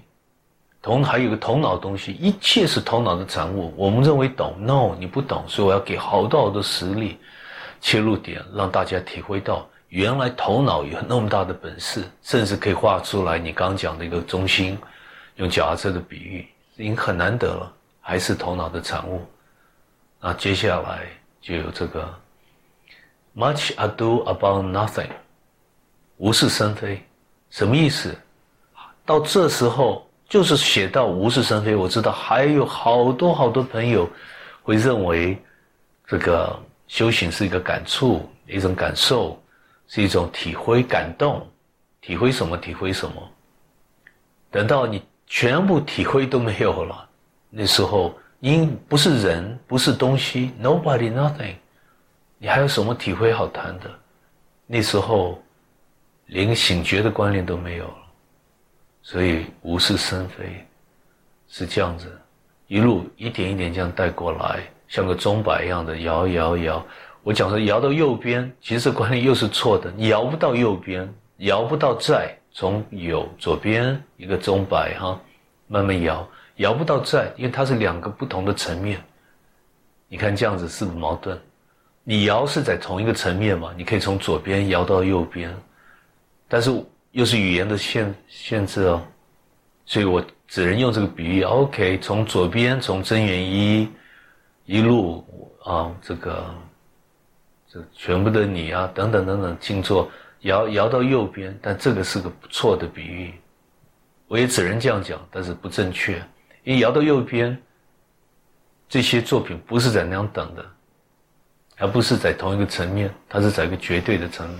[0.81, 3.71] 头还有个头脑东西，一切是头脑的产物。
[3.77, 7.19] 我们认为懂，no，你不懂，所以我要给好多好多实例
[7.79, 14.75] 切入点，让大家体会到原来头脑有那么大的本事，甚至可以画出来你刚刚讲的一个中心，
[15.35, 19.21] 用脚踏车的比喻，已经很难得了，还是头脑的产物。
[20.19, 21.05] 那接下来
[21.39, 22.11] 就有这个
[23.35, 25.11] much ado about nothing，
[26.17, 26.99] 无事生非。
[27.49, 28.15] 什么意思？
[29.05, 31.73] 到这时候就是写到无事生非。
[31.73, 34.09] 我知道还有好多好多朋友
[34.61, 35.41] 会认为，
[36.05, 39.41] 这个修行是一个感触，一种感受，
[39.87, 41.47] 是一种体会、感动。
[42.01, 42.57] 体会什么？
[42.57, 43.15] 体会什么？
[44.51, 47.07] 等到你全部体会都没有了，
[47.49, 51.55] 那时候因不是人，不是东西，nobody nothing，
[52.37, 53.89] 你还有什么体会好谈的？
[54.65, 55.41] 那时候。
[56.27, 57.97] 连醒觉的观念都没有了，
[59.01, 60.65] 所以无事生非，
[61.47, 62.11] 是这样子，
[62.67, 66.85] 一路一点一点这样带过来，像个钟摆一样的摇摇摇。
[67.23, 75.19] 我讲说摇到右边，其实这观念又是错的，你摇不到右边，摇不到在，从有左边一个钟摆哈，
[75.67, 79.01] 慢慢摇，摇不到在，因为它是两个不同的层面。
[80.09, 81.39] 你看这样子是不矛盾？
[82.03, 83.73] 你摇是在同一个层面嘛？
[83.77, 85.53] 你可以从左边摇到右边。
[86.47, 86.71] 但是
[87.11, 89.05] 又是语言的限限制哦，
[89.85, 91.41] 所以我只能用这个比喻。
[91.43, 93.89] OK，从左边从真元一
[94.65, 95.25] 一路
[95.63, 96.45] 啊，这个
[97.67, 100.09] 这全部的你啊等等等等静坐
[100.41, 103.33] 摇摇到右边，但这个是个不错的比喻，
[104.27, 106.17] 我也只能这样讲，但是不正确，
[106.63, 107.57] 因为摇到右边
[108.87, 110.65] 这些作品不是在那样等的，
[111.77, 114.59] 而不是在同一个层面，它是在一个绝对的层面。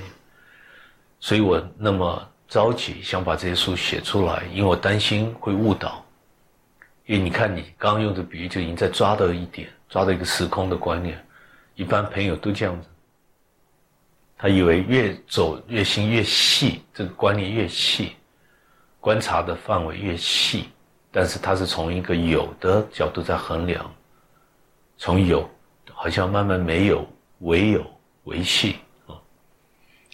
[1.20, 6.04] 所以我那么着急想把这些书写出来，因为我担心会误导。
[7.06, 11.24] 因为你看，你刚刚用的比喻就已经在抓到一点，抓到一个时空的观念。
[11.76, 12.88] 一般朋友都这样子，
[14.38, 18.12] 他以为越走越心越细，这个观念越细，
[19.00, 20.70] 观察的范围越细。
[21.12, 23.90] 但是他是从一个有的角度在衡量，
[24.98, 25.50] 从有
[25.94, 27.08] 好像慢慢没有，
[27.40, 27.86] 唯有
[28.26, 28.76] 维系。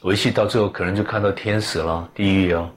[0.03, 2.69] 维系到最后，可能就看到天使啦、地狱啊，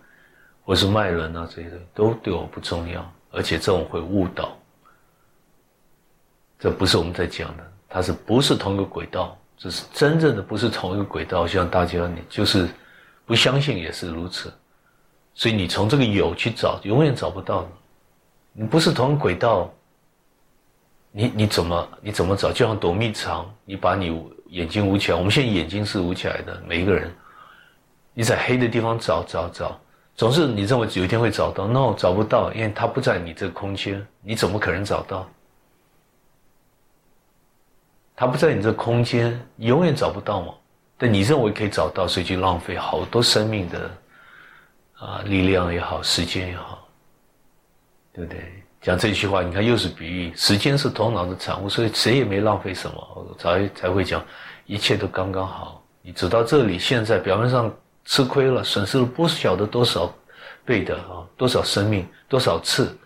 [0.64, 4.56] 或是卖人啊，这些都对我不重要，而且这种会误导。
[6.58, 9.36] 这不是我们在讲的，它是不是同一个轨道？
[9.58, 11.46] 这是真正的不是同一个轨道。
[11.46, 12.68] 希望大家你就是
[13.24, 14.52] 不相信也是如此，
[15.34, 17.68] 所以你从这个有去找，永远找不到的。
[18.52, 19.68] 你不是同一轨道，
[21.10, 22.52] 你你怎么你怎么找？
[22.52, 24.24] 就像躲蜜藏，你把你。
[24.48, 26.62] 眼睛捂起来，我们现在眼睛是捂起来的。
[26.66, 27.12] 每一个人，
[28.14, 29.80] 你在黑的地方找找找，
[30.14, 35.28] 总是你认为有一天会找到，no，找不到，因为它不在你这个空间，你怎么可能找到？
[38.14, 40.54] 它不在你这个空间，永远找不到嘛。
[40.96, 43.90] 但你认为可以找到，所以就浪费好多生命的
[44.94, 46.88] 啊力量也好，时间也好，
[48.14, 48.62] 对不对？
[48.87, 54.25] 讲这句话，你看又是比喻，时间是头脑的产物，所以谁也没浪费什么，才才会讲，
[54.64, 55.83] 一切都刚刚好。
[56.03, 57.68] 你走到这里，现在表面上
[58.05, 60.09] 吃亏了，损失了不晓得多少
[60.64, 62.96] 倍的啊，多少生命，多少次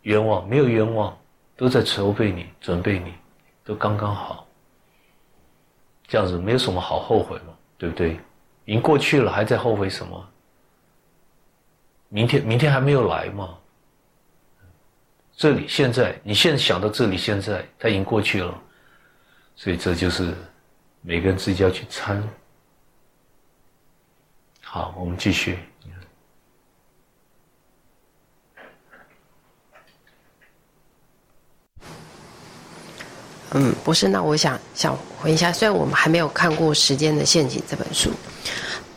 [0.00, 1.16] 冤枉，没有冤枉，
[1.56, 3.14] 都在筹备你，准备你，
[3.64, 4.44] 都刚刚好。
[6.08, 8.18] 这样子没有什么好后悔嘛，对不对？
[8.64, 10.28] 已经过去了，还在后悔什么？
[12.08, 13.50] 明天，明天还没有来嘛。
[15.36, 18.56] 这里现在，你现在想到这里现在，它已经过去了，
[19.56, 20.32] 所以这就是
[21.00, 22.22] 每个人自己要去参。
[24.62, 25.58] 好，我们继续。
[33.54, 38.10] 嗯，不是，那我想想回一下，虽然我们还没有看过《时间的陷阱》这本书，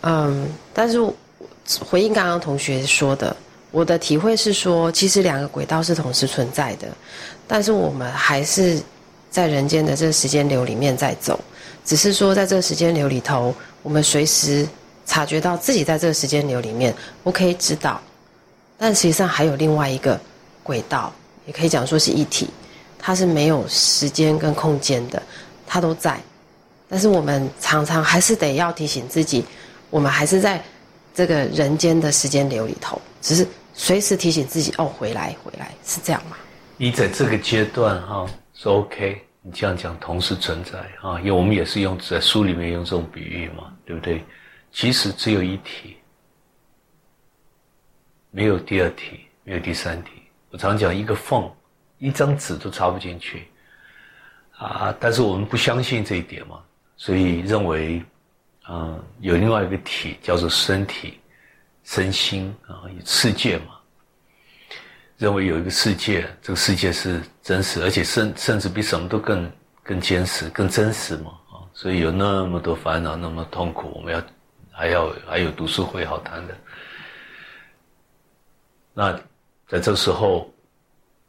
[0.01, 0.99] 嗯，但是
[1.83, 3.35] 回应刚刚同学说的。
[3.75, 6.87] 我的体会是说，其实两个轨道是同时存在的，
[7.45, 8.81] 但是我们还是
[9.29, 11.37] 在人间的这个时间流里面在走，
[11.83, 13.53] 只是说在这个时间流里头，
[13.83, 14.65] 我们随时
[15.05, 17.99] 察觉到自己在这个时间流里面，我可以知道，
[18.77, 20.17] 但实际上还有另外一个
[20.63, 21.11] 轨道，
[21.45, 22.49] 也可以讲说是一体，
[22.97, 25.21] 它是没有时间跟空间的，
[25.67, 26.17] 它都在，
[26.87, 29.43] 但是我们常常还是得要提醒自己，
[29.89, 30.63] 我们还是在
[31.13, 33.45] 这个人间的时间流里头，只是。
[33.77, 36.37] 随时提醒自己哦，回来，回来是这样吗？
[36.77, 39.21] 你在这个阶段哈，是 OK。
[39.47, 44.23] 你这样讲同时存在啊，因为我们也是用在书里面用这种比喻嘛，对不对？
[44.71, 45.97] 其实只有一体，
[48.31, 50.09] 没有第二体，没有第三体。
[50.49, 51.47] 我常讲一个缝，
[51.99, 53.47] 一张纸都插不进去
[54.57, 54.95] 啊。
[54.99, 56.59] 但是我们不相信这一点嘛，
[56.97, 58.01] 所以认为，
[58.63, 61.19] 啊，有另外一个体叫做身体、
[61.85, 63.67] 身心啊，世界嘛。
[65.17, 69.49] 认为有一个世界，这个世界是真实，而且甚甚至比什么都更
[69.81, 71.63] 更坚实、更真实嘛啊！
[71.73, 74.21] 所以有那么多烦恼，那么痛苦，我们要
[74.71, 76.57] 还要还有读书会好谈的。
[78.93, 79.17] 那
[79.69, 80.53] 在这时候，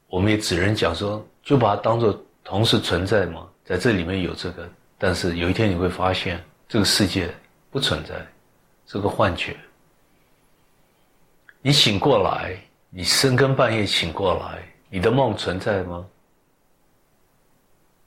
[0.08, 7.32] 我们也只能讲说，就把它当做同时存在嘛，在这里面有这个，但是有一天你会发现，这个世界
[7.70, 8.14] 不存在，
[8.88, 9.56] 是个幻觉。
[11.66, 12.56] 你醒过来。
[12.88, 16.06] 你深更半夜醒过来，你的梦存在吗？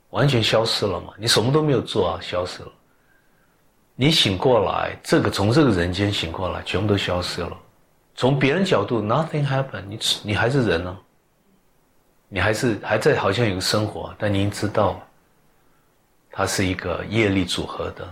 [0.08, 1.12] 完全消失了嘛？
[1.18, 2.72] 你什么都没有做啊，消失了。
[3.94, 7.56] 你醒过来，这个从这个人间醒过来，全部都消失了。
[8.16, 10.98] 从别人角度，nothing happened，你你还是人呢，
[12.28, 15.00] 你还是还在好像有个生活，但您知道，
[16.32, 18.08] 它是一个业力组合的，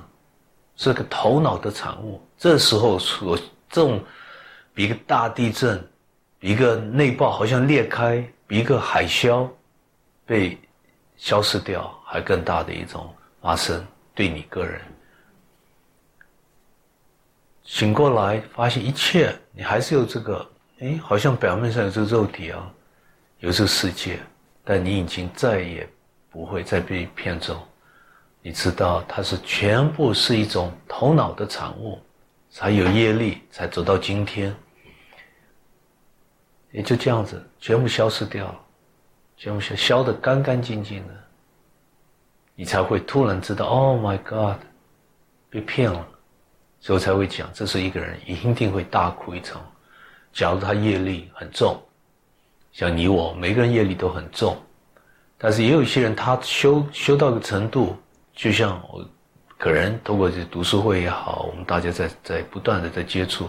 [0.77, 2.23] 是个头脑的产物。
[2.37, 3.37] 这时候所
[3.71, 4.01] 这种
[4.79, 5.87] 一个大地震。
[6.41, 9.49] 一个内爆好像裂开，一个海啸
[10.25, 10.57] 被
[11.17, 13.13] 消失掉还更大的一种
[13.43, 14.81] 发生，对你个人
[17.65, 20.49] 醒过来发现一切，你还是有这个，
[20.79, 22.73] 哎，好像表面上有这个肉体啊，
[23.41, 24.21] 有这个世界，
[24.63, 25.89] 但你已经再也
[26.31, 27.67] 不会再被骗走，
[28.43, 31.99] 你知道它是全部是一种头脑的产物，
[32.49, 34.55] 才有业力，才走到今天。
[36.71, 38.61] 也就这样子，全部消失掉了，
[39.37, 41.15] 全部消消的干干净净的，
[42.55, 44.59] 你才会突然知道，Oh my God，
[45.49, 46.07] 被骗了，
[46.81, 49.61] 所以才会讲，这是一个人一定会大哭一场。
[50.33, 51.81] 假如他业力很重，
[52.71, 54.57] 像你我，每个人业力都很重，
[55.39, 57.97] 但是也有一些人，他修修到个程度，
[58.35, 59.03] 就像我，
[59.57, 63.49] 可能通过这读书会也好，我们大家在在不断的在接触。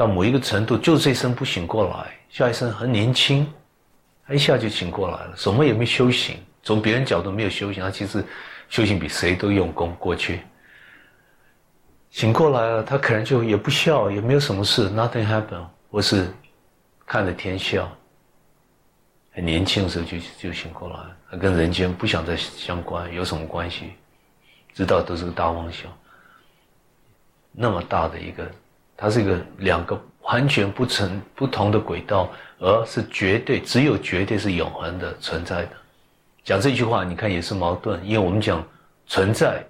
[0.00, 3.46] 到某一个程度，就这一生不醒过来，下一生很年轻，
[4.26, 6.38] 他一下就醒过来了，什么也没修行。
[6.62, 8.24] 从别人角度没有修行，他其实
[8.70, 9.94] 修行比谁都用功。
[9.98, 10.40] 过去
[12.08, 16.32] 醒过来了，他可能就也不笑，也没有什么事，nothing happen，或是
[17.04, 17.86] 看着天笑。
[19.32, 20.98] 很年轻的时候就就醒过来，
[21.30, 23.92] 他跟人间不想再相关，有什么关系？
[24.72, 25.92] 知道都是个大妄想，
[27.52, 28.50] 那么大的一个。
[29.00, 35.70] 它是一个两个完全不成不同的轨道，而是绝对只有绝对是永恒的存在的。
[36.44, 38.62] 讲这句话，你看也是矛盾，因为我们讲
[39.06, 39.64] 存在，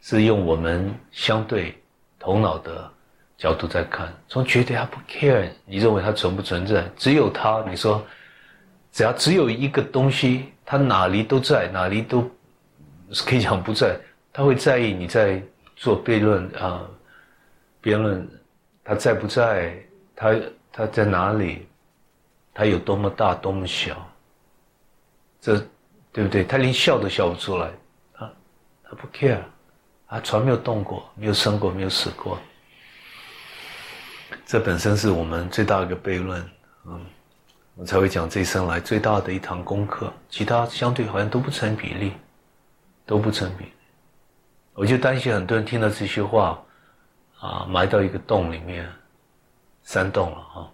[0.00, 1.76] 是用我们相对
[2.16, 2.88] 头脑的
[3.36, 6.88] 角度在看，从绝对他不 care，你认为它存不存在？
[6.96, 8.00] 只有它，你说
[8.92, 12.22] 只要只有一个东西，它哪里都在，哪里都
[13.26, 13.98] 可以讲不在，
[14.32, 15.42] 他会在意你在
[15.74, 16.80] 做悖论啊？
[17.84, 18.26] 辩论，
[18.82, 19.76] 他在不在？
[20.16, 20.34] 他
[20.72, 21.68] 他在哪里？
[22.54, 24.10] 他有多么大，多么小？
[25.38, 25.58] 这
[26.10, 26.42] 对不对？
[26.44, 27.70] 他连笑都笑不出来，
[28.14, 28.32] 他
[28.84, 29.40] 他不 care，
[30.06, 32.38] 啊，船没有动过，没有生过，没有死过。
[34.46, 36.50] 这本身是我们最大的一个悖论，
[36.86, 37.04] 嗯，
[37.74, 40.10] 我才会讲这一生来最大的一堂功课。
[40.30, 42.12] 其他相对好像都不成比例，
[43.04, 43.72] 都不成比例。
[44.72, 46.58] 我就担心很多人听到这些话。
[47.38, 48.90] 啊，埋到一个洞里面，
[49.82, 50.70] 山洞了哈，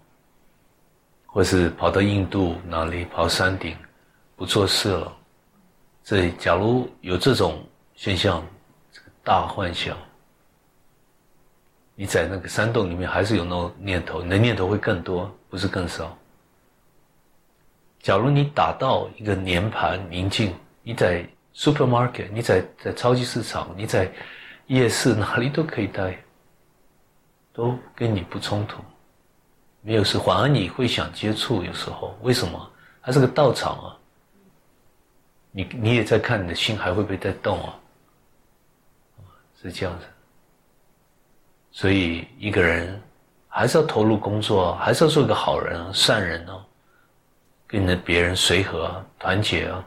[1.25, 3.75] 或是跑到印度哪里跑山顶，
[4.35, 5.17] 不做事了。
[6.03, 7.61] 这假如有这种
[7.95, 8.43] 现象，
[8.91, 9.97] 这个大幻想，
[11.93, 16.17] 你在那个山洞里面还是有那种念头，你的念头会更多，不是更少。
[17.99, 24.11] 假如你打到一个年盘宁静，你在 supermarket，你在在超级市场，你在
[24.67, 26.17] 夜市哪里都可以待。
[27.53, 28.81] 都跟你不冲突，
[29.81, 31.63] 没有事，反而你会想接触。
[31.63, 32.71] 有时候为什么？
[33.01, 33.97] 它是个道场啊。
[35.51, 37.75] 你你也在看，你的心还会不会在动啊？
[39.61, 40.05] 是这样子。
[41.71, 43.01] 所以一个人
[43.47, 46.63] 还是要投入工作，还是要做一个好人、啊善人哦，
[47.67, 49.85] 跟的别人随和啊、团结啊，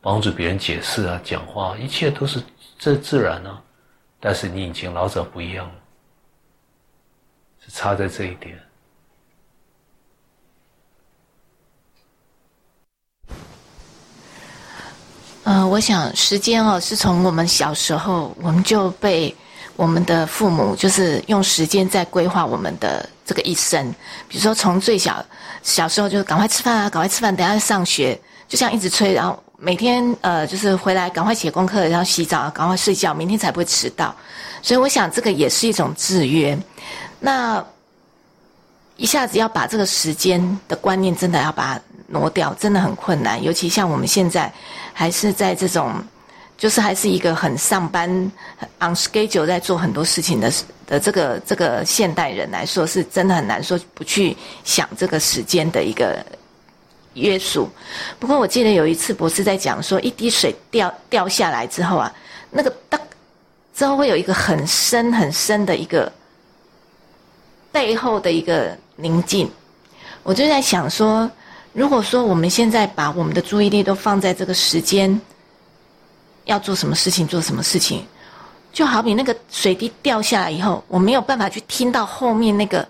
[0.00, 2.42] 帮助别人解释啊、讲话，一切都是
[2.78, 3.62] 这自然啊。
[4.18, 5.74] 但是你已经老早不一样了。
[7.76, 8.58] 差在这一点。
[15.68, 19.34] 我想时间哦，是从我们小时候，我们就被
[19.74, 23.94] 我们的父母就是用时间在规划我们的这个一生。
[24.26, 25.22] 比如说，从最小
[25.62, 28.18] 小时候就赶快吃饭啊，赶快吃饭，等下上学，
[28.48, 34.14] 就像一直催，然后每天呃就是回来赶快写功课，然后洗澡，赶快睡觉，明天才不会迟到。
[34.62, 36.56] 所以我想这个也是一种制约。
[37.26, 37.64] 那
[38.96, 43.42] 一下子要把这个时间的观念真的要把它挪掉，真的很困难。
[43.42, 44.52] 尤其像我们现在
[44.92, 45.92] 还是在这种，
[46.56, 48.08] 就是还是一个很上班
[48.78, 50.52] on schedule 在做很多事情的
[50.86, 56.24] 的这个这个现代人来说，是真的很难说不去想这个时间的一个
[57.14, 57.68] 约束。
[58.20, 62.14] 不过我记得有一次博士在讲说，一滴水掉掉下来之后啊，
[62.52, 63.00] 那个当
[63.74, 66.10] 之后会有一个很深很深的一个
[67.76, 68.74] 背后的一个。
[68.98, 69.46] 宁静，
[70.22, 71.30] 我就在想说，
[71.74, 75.20] 如果说我们现在把我们的注意力都放在这个时间，
[76.46, 78.02] 要做什么事情，做什么事情，
[78.72, 82.88] 就好比那个水滴掉下来以后，我没有办法去听到后面那个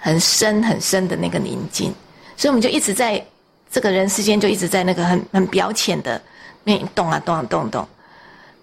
[0.00, 1.94] 很深很深的那个宁静，
[2.36, 3.24] 所以我们就一直在
[3.70, 6.20] 这个人世间，就一直在那个很很表浅的
[6.64, 7.86] 那动啊动啊动动。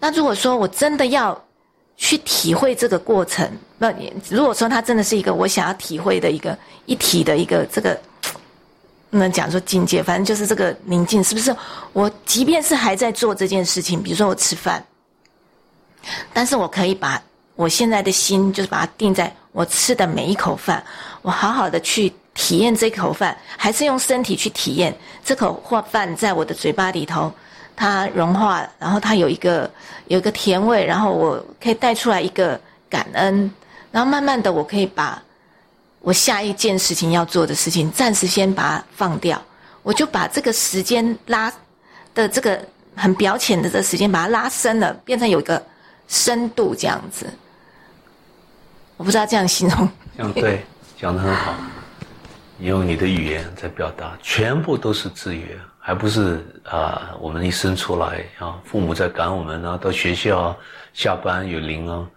[0.02, 1.42] 那如果说我真的要，
[1.96, 7.98] 去体会这个过程，那你如果说它真的是一个我想要体会的一个一体的一个这个，
[9.10, 11.56] 不能讲说境界，反正就是这个宁静，是不是？
[11.94, 14.84] 我即便是还在做这件事情，比如说我吃饭，
[16.34, 17.22] 但是我可以把
[17.56, 20.84] 我现在的心，就是把它定在我吃的每一口饭，
[21.22, 27.32] 我好好的去体验这口饭，还是用身体去体验这口或饭在我的嘴巴里头。
[27.76, 29.70] 它融化，然后它有一个
[30.08, 32.60] 有一个甜味，然后我可以带出来一个
[32.90, 33.52] 感恩，
[33.92, 35.22] 然后慢慢的我可以把
[36.02, 39.42] 我下一件事情要做的事情暂时先把它放掉，
[39.82, 41.52] 我就把这个时间拉
[42.14, 42.64] 的这个
[42.96, 45.62] 很表浅的这时间把它拉深了，变成有一个
[46.08, 47.26] 深度这样子。
[48.98, 49.90] 我不知道这样形容。
[50.16, 50.64] 这样对，
[51.00, 51.56] 讲的很好，
[52.58, 55.58] 你用你的语言在表达，全部都是制约。
[55.86, 57.14] 还不是啊！
[57.20, 60.58] 我们一生出来啊，父母在赶我们啊，到学校啊
[60.94, 62.08] 下班有铃啊，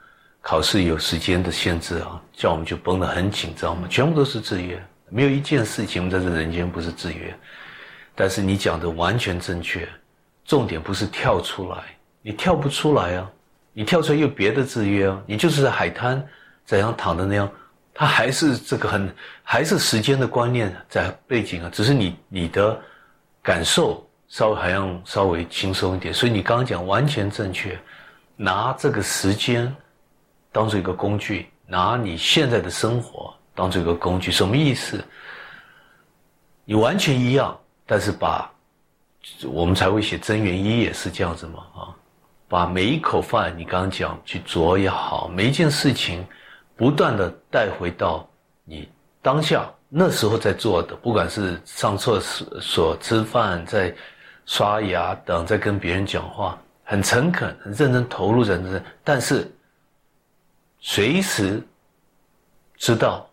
[0.40, 3.88] 考试有时间的限制啊，叫我们就绷得很紧张嘛。
[3.90, 7.36] 全部都是制约，没有一件事情在这人间不是制约。
[8.14, 9.88] 但是你讲的完全正确，
[10.44, 11.78] 重点不是跳出来，
[12.22, 13.28] 你跳不出来啊！
[13.72, 15.20] 你跳出来又别的制约啊！
[15.26, 16.24] 你就是在海滩
[16.64, 17.50] 怎样躺的那样，
[17.92, 19.12] 它还是这个很
[19.42, 22.80] 还是时间的观念在背景啊，只是你你的。
[23.47, 27.78] 感受稍微还要稍微轻松一点，所以你刚刚讲完全正确，
[28.34, 29.72] 拿这个时间
[30.51, 35.01] 当做一个工具，拿你现在的生活当做一个工具，什么意思？
[36.64, 38.53] 你完全一样，但是把
[39.44, 41.94] 我们才会写真元一也是这样子嘛啊，
[42.49, 46.26] 把每一口饭你刚刚讲去啄也好，每一件事情
[46.74, 48.28] 不断的带回到
[48.64, 48.88] 你
[49.22, 49.70] 当下。
[49.89, 53.95] 那时候在做的，不管是上厕所、吃饭、在
[54.45, 59.51] 刷牙等，在跟别人讲话，很诚恳、很认真投入认真，但是
[60.80, 61.62] 随时
[62.76, 63.28] 知道，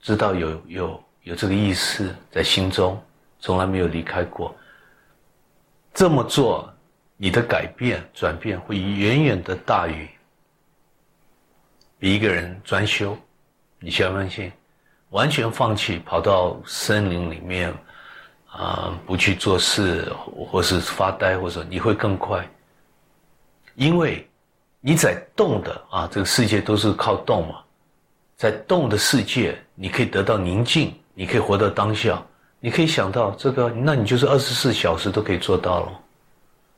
[0.00, 3.00] 知道有有有这个意识在心中，
[3.40, 4.54] 从来没有离开过。
[5.92, 6.72] 这么做，
[7.16, 10.08] 你的改变、转变会远远的大于
[11.98, 13.18] 一个人专修，
[13.80, 14.52] 你相不相信？
[15.10, 17.72] 完全放弃，跑到森林里面，
[18.50, 20.12] 啊，不去做事，
[20.50, 22.46] 或是发呆，或者你会更快，
[23.74, 24.28] 因为
[24.80, 27.60] 你在动的啊，这个世界都是靠动嘛，
[28.36, 32.22] 在动的世界，你可以得到宁静，你可以活到当下，
[32.60, 36.00] 你可以想到这个，那你就是二十四小时都可以做到了，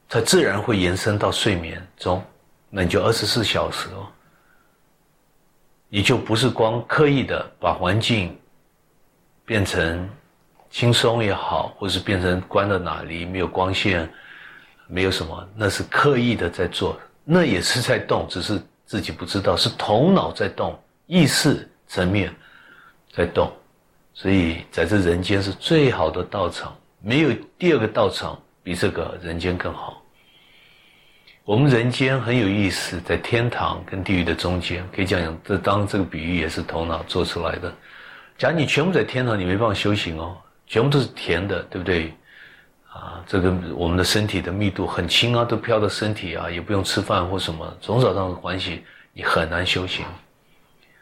[0.08, 2.22] 它自然会延伸到睡眠中，
[2.68, 4.06] 那你就二十四小时哦。
[5.92, 8.38] 你就不是光刻意的把环境
[9.44, 10.08] 变成
[10.70, 14.08] 轻松也好，或是变成关到哪里没有光线，
[14.86, 22.32] 没有什么，那是刻意的在做，那也是在动，只是自己不知道，是头脑在动，意识层面
[23.12, 23.52] 在动，
[24.14, 26.72] 所以在这人间是最好的道场，
[27.02, 29.99] 没有第二个道场比这个人间更好。
[31.50, 35.36] 我们人间很有意思，在天堂跟地狱的中间，可以讲讲。
[35.42, 37.74] 这当这个比喻也是头脑做出来的。
[38.38, 40.36] 假如你全部在天堂，你没办法修行哦，
[40.68, 42.14] 全部都是甜的，对不对？
[42.88, 50.06] 啊，这个我们的身体的密度很轻啊，都飘到身体啊，也不用吃饭或什么，从早上的关系，你很难修行。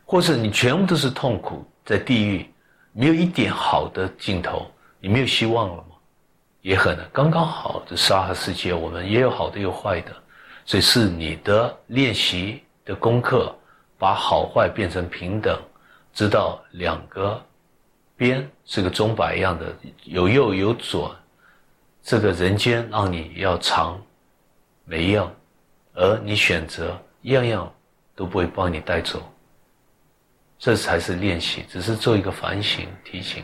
[0.06, 2.50] 或是你全部都是痛苦，在地狱
[2.94, 4.66] 没有一点好的尽头，
[4.98, 5.94] 你没有希望了吗？
[6.62, 7.82] 也很刚刚好。
[7.86, 10.10] 这沙和世界，我们也有好的，有坏的，
[10.68, 13.56] 所以是你的练习的功课，
[13.96, 15.58] 把好坏变成平等，
[16.12, 17.42] 知道两个
[18.18, 21.16] 边是个钟摆一样的，有右有左，
[22.02, 23.98] 这个人间让你要尝
[24.84, 25.34] 每一样，
[25.94, 27.74] 而你选择样样
[28.14, 29.26] 都不会帮你带走。
[30.58, 33.42] 这才是练习，只是做一个反省提醒，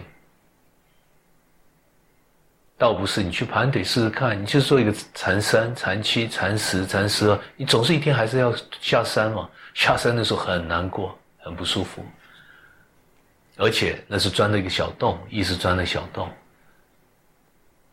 [2.77, 9.49] 倒不是你去盘腿试试看，你就做一个禅三、禅七、禅十、禅十二，你总是一天还是要下山嘛？
[9.75, 12.05] 下山的时候很难过，很不舒服，
[13.57, 16.29] 而且那是钻了一个小洞，意识钻了小洞，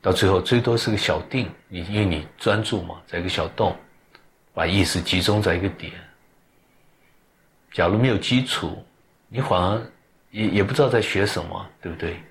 [0.02, 3.76] 到最后最多是个小定，你因为你专注嘛，在一个小洞，
[4.54, 5.94] 把意识集中在一个点，
[7.72, 8.84] 假如没有基础。
[9.34, 9.82] 你反而
[10.30, 12.22] 也也不知道在学什么，对不对？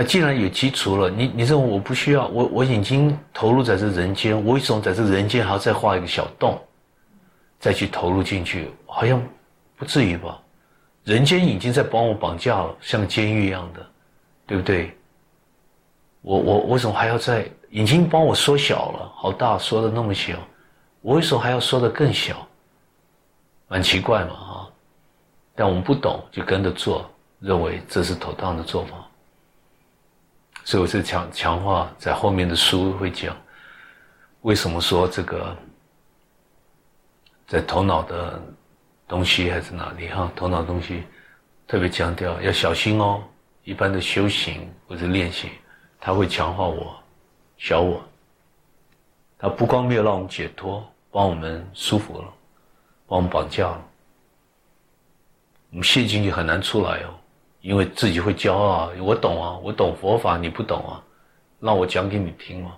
[0.00, 6.56] 那既然有基础了，你你认为我不需要，我我已经投入在这人间，我为什么在这人间还要再画一个小洞，
[7.58, 8.70] 再去投入进去？
[8.86, 9.20] 好像
[9.74, 10.40] 不至于吧？
[11.02, 13.84] 人间已经在帮我绑架了，像监狱一样的，
[14.46, 14.96] 对不对？
[16.22, 20.34] 我我为什么还要在已经帮我缩小了，好大缩的那么小，
[21.00, 22.46] 我为什么还要缩的更小？
[23.66, 24.70] 蛮奇怪嘛，啊！
[25.56, 27.04] 但我们不懂，就跟着做，
[27.40, 29.07] 认为这是妥当的做法。
[30.68, 33.34] 所以我是强强化，在后面的书会讲，
[34.42, 35.56] 为什么说这个，
[37.46, 38.38] 在头脑的
[39.06, 40.30] 东西还是哪里哈？
[40.36, 41.04] 头脑东西
[41.66, 43.24] 特别强调要小心哦。
[43.64, 45.52] 一般的修行或者练习，
[45.98, 47.02] 它会强化我
[47.56, 48.02] 小我。
[49.38, 52.28] 它不光没有让我们解脱，帮我们舒服了，
[53.06, 53.82] 帮我们绑架了。
[55.70, 57.14] 我们陷进去很难出来哦，
[57.60, 61.02] 因为自己会骄傲，我懂啊，我懂佛法，你不懂啊，
[61.60, 62.72] 让我讲给你听嘛。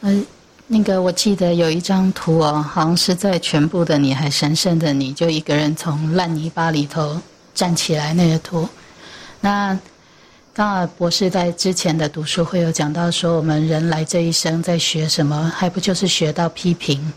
[0.00, 0.26] 嗯。
[0.68, 7.22] 那个我记得有一张图哦，好像是在全部的你还神圣的你就一个人从烂泥巴里头
[7.56, 8.68] 站起来那个图。
[9.40, 9.76] 那
[10.54, 17.12] 刚好博士在之前的读书会有讲到说，我们人来这一生在学什么，还不就是学到批评，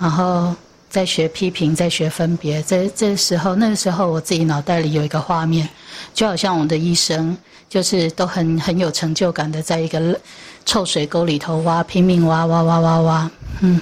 [0.00, 0.52] 然后
[0.90, 2.60] 再学批评，再学分别。
[2.64, 5.68] 这这时候，那个时候我自己脑袋里有一个画面，
[6.12, 7.36] 就好像我们的一生
[7.68, 10.18] 就是都很很有成就感的，在一个。
[10.64, 13.30] 臭水沟里头挖，拼命挖挖挖挖挖，
[13.62, 13.80] 嗯，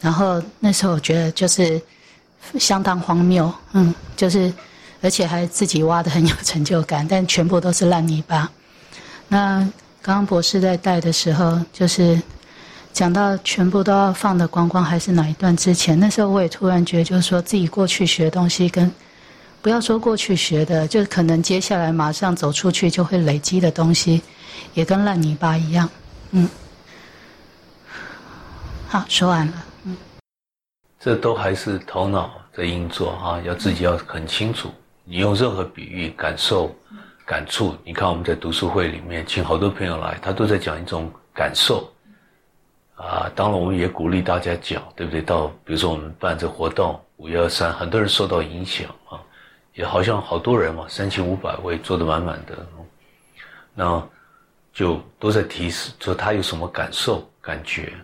[0.00, 1.78] 然后那时候我觉得就是
[2.58, 4.50] 相当荒谬，嗯，就是
[5.04, 8.50] 而且还自己挖的很有成就感，但全部都是烂泥巴。
[9.28, 9.58] 那
[10.00, 12.18] 刚刚博士在带的时候，就是
[12.90, 16.00] 讲到全部都要放的光光，还是哪一段之前？
[16.00, 18.90] 那时候我也突然觉得，就是说自己过去学东西，跟
[19.60, 24.22] 不要说过去学的，就可能接下来马上走出去就会累积的东西，
[24.72, 25.86] 也跟烂泥巴一样。
[26.30, 26.48] 嗯，
[28.88, 29.52] 好，说完了。
[29.84, 29.94] 嗯，
[30.98, 34.72] 这都还是头脑在运作哈，要自己要很清楚。
[35.04, 36.74] 你用任何比喻、感受、
[37.24, 41.92] 感触，你看我们在读书会里面，请好多朋友来，他都在讲一种感受。
[42.96, 45.20] 啊，当然我们也鼓励大家讲，对不对？
[45.20, 49.20] 到比如说我们办这活动，五幺三，很多人受到影响啊，
[49.74, 52.66] 也好像好多人嘛，三千五百位坐得满满的。
[53.74, 54.02] 那。
[54.74, 57.94] 就都在提示说他有什么感受、感觉，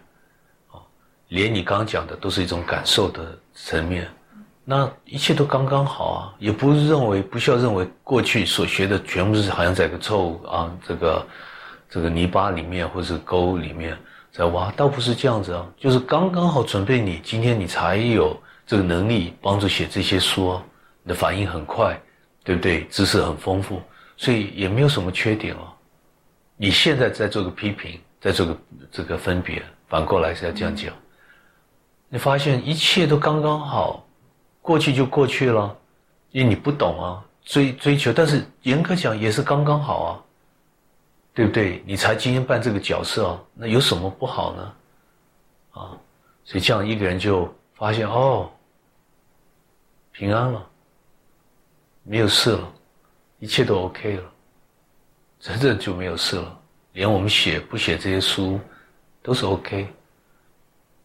[0.71, 0.79] 啊，
[1.27, 4.09] 连你刚讲的都是一种感受的层面，
[4.71, 11.27] 那一切都刚刚好啊，也不是认为不需要认为过去所学的全部是好像在个臭啊这个
[11.89, 13.99] 这个泥巴里面或者沟里面
[14.31, 20.61] 在挖，倒不是这样子啊，就是刚刚好准备你今天你才有这个能力帮助写这些书，
[21.03, 22.01] 你的反应很快，
[22.45, 22.85] 对不对？
[22.85, 23.83] 知识很丰富，
[24.17, 25.75] 所以也没有什么缺点啊。
[26.57, 28.57] 你现在在做个批评，在做个
[28.93, 30.95] 这个分别，反过来是要这样讲。
[32.09, 34.07] 你发现一切都刚刚好，
[34.63, 35.77] 过去就过去了，
[36.31, 40.11] 因为你不懂啊，追追求，但是严格讲也是刚刚好啊，
[41.35, 41.83] 对不对？
[41.87, 44.75] 你才今天扮这个角色啊，那有什么不好呢？
[45.73, 45.97] 啊，
[46.45, 48.51] 所以这样一个人就发现哦，
[50.13, 50.67] 平安了，
[52.03, 52.73] 没有事了，
[53.39, 54.23] 一切都 OK 了。
[55.41, 56.61] 真正就没有事了，
[56.93, 58.61] 连我们写不写这些书，
[59.23, 59.89] 都是 OK。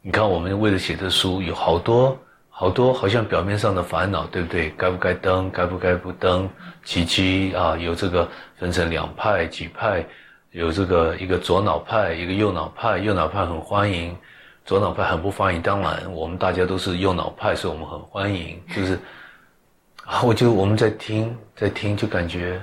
[0.01, 2.17] 你看，我们为了写这书，有好多
[2.57, 4.69] 好多，好像表面上的烦恼，对不对？
[4.77, 5.51] 该不该登？
[5.51, 6.49] 该不该不登？
[6.85, 8.25] 奇迹啊，有这个
[8.57, 10.05] 分成两派几派，
[10.51, 14.15] 有这个一个左脑派，一个右脑派，右脑派很欢迎，
[14.63, 15.61] 左脑派很不欢迎。
[15.61, 18.57] 当然，我们大家都是右脑派，所以我们很欢迎。
[18.73, 18.97] 就是
[20.05, 22.61] 啊，我就我们在听，在听，就感觉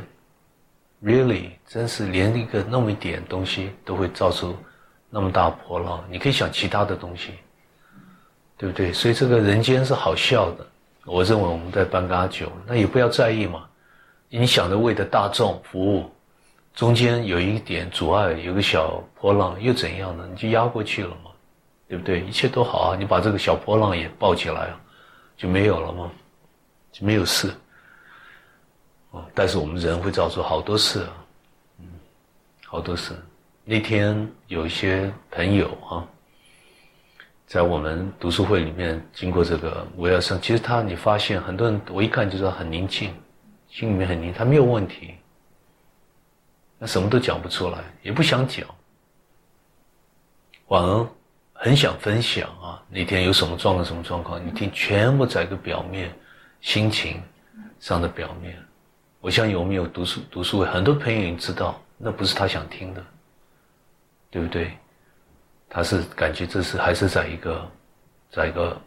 [1.05, 4.57] ，really，真是连一个那么一点东西都会造出
[5.11, 6.03] 那么大波浪。
[6.11, 7.33] 你可以想其他的东西，
[8.63, 8.93] 对不对？
[8.93, 10.65] 所以这个人间是好笑的。
[11.05, 13.65] 我认为我们在办阿酒，那也不要在意嘛。
[14.29, 16.09] 你想着为的大众服务。
[16.73, 20.29] 中间有一点阻碍，有个小波浪，又怎样呢？
[20.31, 21.33] 你就压过去了嘛，
[21.89, 22.21] 对不对？
[22.21, 24.71] 一切都好啊，你把这个小波浪也抱起来，
[25.37, 26.09] 就没有了吗？
[26.93, 27.53] 就没有事。
[29.11, 31.11] 哦，但是我们人会造出好多事啊，
[31.81, 31.87] 嗯，
[32.65, 33.13] 好多事。
[33.65, 36.07] 那天有一些朋友啊，
[37.53, 43.13] 在我们读书会里面经过这个五要生，其实他你发现很多人，我一看就知道很宁静，
[43.69, 45.15] 心里面很宁，他没有问题。
[46.79, 48.67] 那什么都讲不出来，也不想讲，
[50.67, 51.07] 反而
[51.53, 52.83] 很想分享啊！
[52.89, 54.43] 那天有什么状况，什么状况？
[54.47, 56.11] 你听，全部在一个表面，
[56.63, 57.21] 心情
[57.81, 58.57] 上的表面。
[59.21, 63.05] 我相信我们有读书读书会，很多朋友已经知道，那不是他想听的，
[64.31, 64.71] 对不对？
[65.75, 67.67] 他是感觉这是还是在一个，
[68.31, 68.79] 在一个，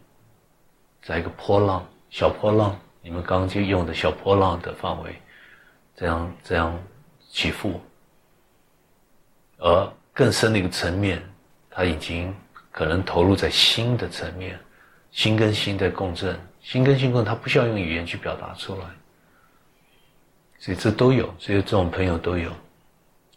[1.01, 5.15] 在一个波浪，小波浪，你们刚刚就用的小波浪的范围，
[5.95, 6.77] 这样这样。
[7.31, 7.81] 起伏，
[9.57, 11.21] 而更深的一个层面，
[11.69, 12.33] 他已经
[12.71, 14.57] 可能投入在心的层面，
[15.11, 18.85] 心跟心在共振，心跟心共振，他不需要用语言去表达出来，
[20.57, 22.49] 所以这都有，所以这种朋友都有，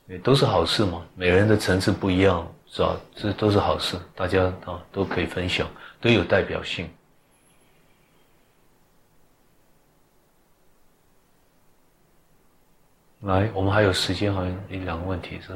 [0.06, 1.04] 也都是好事嘛。
[1.16, 2.96] 每个人的层次不一样，是吧？
[3.16, 5.66] 这都是好事，大家啊都可以分享，
[6.00, 6.88] 都有代表性。
[13.20, 15.52] 来，我们还有时间，好像一两个问题是，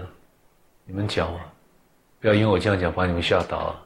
[0.84, 1.40] 你们讲啊，
[2.20, 3.80] 不要因为我这样讲把你们吓到啊，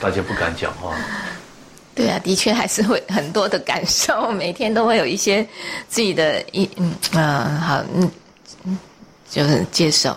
[0.00, 0.96] 大家不敢讲话。
[1.96, 5.42] 对啊，的确还是会很多的感受，每天都会有一些
[5.88, 8.10] 自己的一嗯啊好嗯
[8.64, 8.78] 嗯，
[9.28, 10.16] 就是接受。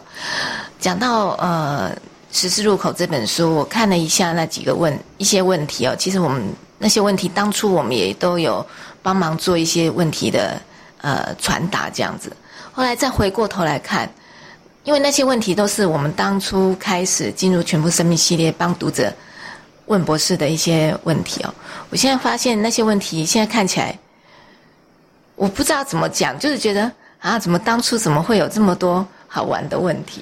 [0.79, 1.91] 讲到呃
[2.31, 6.41] 《十字路口》这本书，我看了一下那几个问一些问题哦，其实我们
[6.77, 8.65] 那些问题当初我们也都有
[9.03, 10.59] 帮忙做一些问题的。
[11.01, 12.29] 呃，传达这样子，
[12.73, 14.11] 后来再回过头来看，
[14.83, 19.09] 因为那些问题都是我们当初开始进入全部生命系列帮读者
[19.85, 21.53] 问博士的一些问题哦。
[21.89, 23.97] 我现在发现那些问题现在看起来，
[25.37, 30.21] 我不知道怎么讲，就是觉得啊，怎么当初怎么会有这么多好玩的问题？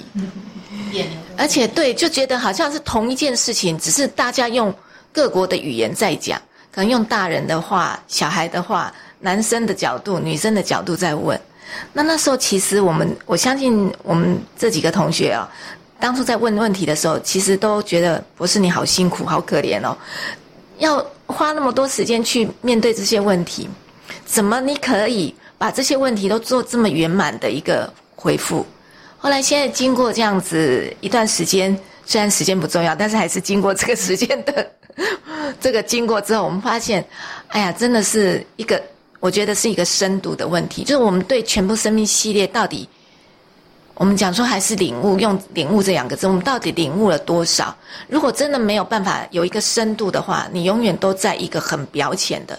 [1.35, 4.71] 而且对，就觉得好像是同一件事情，只是大家用
[5.11, 6.39] 各国的语言在讲，
[6.71, 8.93] 可能用大人的话、小孩的话。
[9.19, 11.41] 男生的角度，女生的角度在问，
[11.91, 15.49] 那那时候其实我们，我相信我们这几个同学啊，
[15.99, 19.97] 当初在问问题的时候，其实都觉得博士你好辛苦，好可怜哦，
[20.77, 23.67] 要花那么多时间去面对这些问题，
[24.23, 28.63] 怎么你可以把这些问题都做这么圆满的一个回复？
[29.17, 34.71] 后来现在经过这样子一段时间，虽然时间不重要，但是还是经过这个时间的
[35.59, 37.03] 这个经过之后，我们发现，
[37.49, 38.81] 哎呀，真的是一个。
[39.19, 42.87] 我觉得是一个深度的问题，就是我们对全部生命系列到底，
[43.95, 47.75] 我们讲说还是领悟，用领悟这两个字，我们到底领悟了多少？
[48.07, 52.57] 如果真的没有办法有一个深度的话，你永远都在一个很表浅的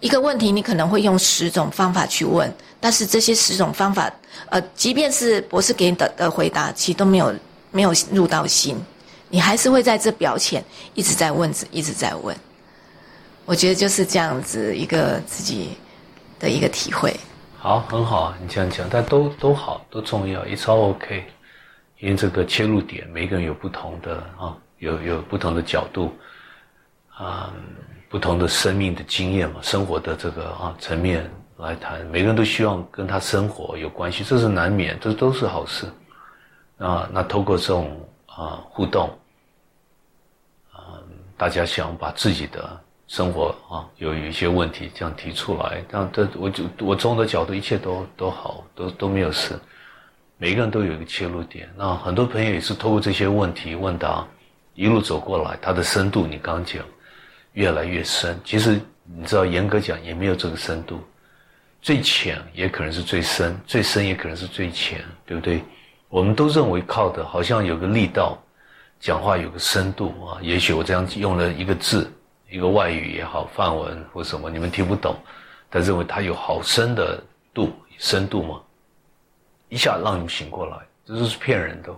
[0.00, 4.12] 一个问题，你可能会用十种方法去问，但是这些十种方法，
[4.48, 7.34] 呃，即便是博士给你的的回答，其实都没有
[7.70, 8.76] 没有入到心，
[9.28, 12.36] 你还是会在这表浅一直在问，一直在问。
[13.44, 15.70] 我觉得就是这样子一个自己。
[16.40, 17.14] 的一个体会，
[17.58, 21.22] 好，很好啊，你这样讲，但都都好，都重要，it's all OK
[21.98, 26.10] 因为这个切入点，每个人有不同的啊，有有不同的角度，
[27.14, 27.52] 啊，
[28.10, 35.86] 不同的生命的经验嘛，生活的这个啊层面来谈，每个人都希望跟他生活有关系，这是难免，这都是好事，
[36.76, 39.08] 啊，那透过这种啊互动，
[40.72, 41.00] 啊，
[41.38, 42.78] 大家想把自己的。
[43.10, 49.58] 生活啊，有有一些问题这样提出来，这样这我就我从的角度，一切都都好，都都没有事。
[50.36, 51.68] 每个人都有一个切入点。
[51.76, 54.24] 那很多朋友也是透过这些问题问答，
[54.76, 56.84] 一路走过来，他的深度你刚讲，
[57.52, 58.38] 越来越深。
[58.44, 61.00] 其实你知道，严格讲也没有这个深度，
[61.82, 65.62] 最浅也可能是最深，最深也可能是最浅，对不对？
[66.08, 68.36] 我们都认为靠的好像有个力道，
[68.98, 70.38] 讲话有个深度啊。
[70.42, 72.10] 也许我这样用了一个字。
[72.52, 75.16] 一个外语也好，范文或什么，你们听不懂，
[75.70, 77.22] 他认为他有好深的
[77.54, 78.60] 度深度吗？
[79.68, 81.94] 一下让你们醒过来，这都是骗人的，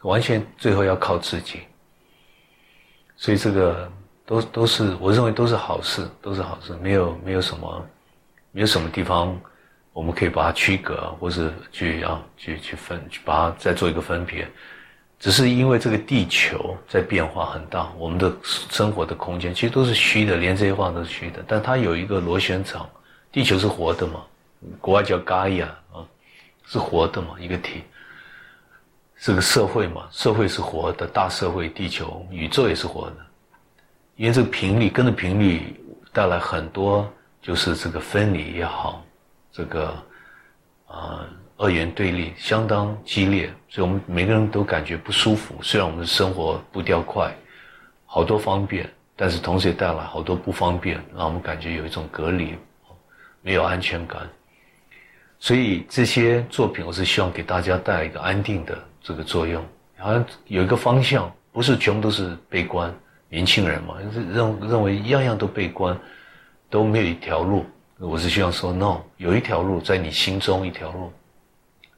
[0.00, 1.60] 完全最后要靠自己。
[3.16, 3.92] 所以这个
[4.30, 7.84] 都都是我认为都是好事，都是好事，没有没有什么，
[8.52, 9.36] 没有什么地方
[9.92, 14.48] 我们可以把它区隔，或是去啊去去分，去把它再做一个分别。
[15.18, 21.42] 只是因为这个地球在变化很大，我们的生活的空间其实都是虚的，连这些话都是虚的。
[21.48, 22.88] 但它有一个螺旋场，
[23.32, 24.22] 地球是活的嘛？
[24.80, 26.06] 国外叫 Gaia 啊，
[26.66, 27.34] 是活的嘛？
[27.40, 27.82] 一个体，
[29.16, 30.06] 是个社会嘛？
[30.12, 33.16] 社会是活的，大社会，地球、宇宙也是活的。
[34.20, 35.62] 因为这个频率跟着频率
[36.12, 37.10] 带来很多，
[37.40, 39.02] 就是这个分离也好，
[39.50, 39.86] 这个
[40.86, 41.26] 啊。
[41.56, 45.54] 二元对立相当激烈，所以我们每个人都感觉不舒服。
[45.62, 47.34] 虽然我们的生活步调快，
[48.06, 52.54] 好多方便，但是同时也带来好多不方便，让我们感觉有一种隔离，
[53.42, 54.22] 没有安全感。
[55.38, 59.62] 所以这些作品，我是希望给大家带来一个安定的这个作用，
[59.98, 62.94] 好像有一个方向，不是全部都是悲观。
[63.30, 65.96] 年轻人嘛，认认为样样都被关，
[66.68, 67.64] 都没有一条路。
[67.96, 71.12] 我是希望说，no，有一条路在你心中，一条路。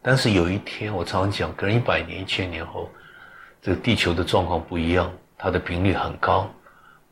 [0.03, 2.91] 但是有一天，我常常讲，可能一百年、一千年后，
[3.63, 6.53] 这个地球的状况不一样，它的频率很高，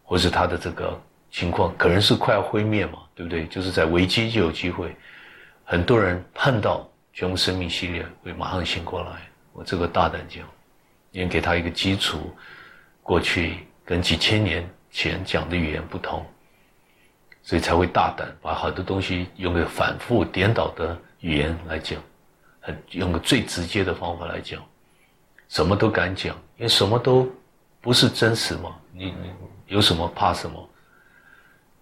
[0.03, 1.01] 或是它的这个
[1.31, 3.47] 情况可能是快要毁灭嘛，对不对？
[3.47, 4.95] 就是在危机就有机会，
[5.64, 9.23] 很多人碰到全部生命系列会马上醒过来。
[9.53, 10.45] 我这个大胆讲，
[11.12, 12.35] 因为给他一个基础，
[13.03, 13.59] 过去
[13.91, 16.24] 跟几千年前讲的语言不同，
[17.43, 22.01] 所以才会大胆把好多东西用个反复颠倒的语言来讲。
[22.61, 24.62] 很用个最直接的方法来讲，
[25.49, 27.28] 什么都敢讲，因为什么都
[27.80, 28.76] 不是真实嘛。
[28.93, 29.32] 你你
[29.66, 30.70] 有什么怕什么？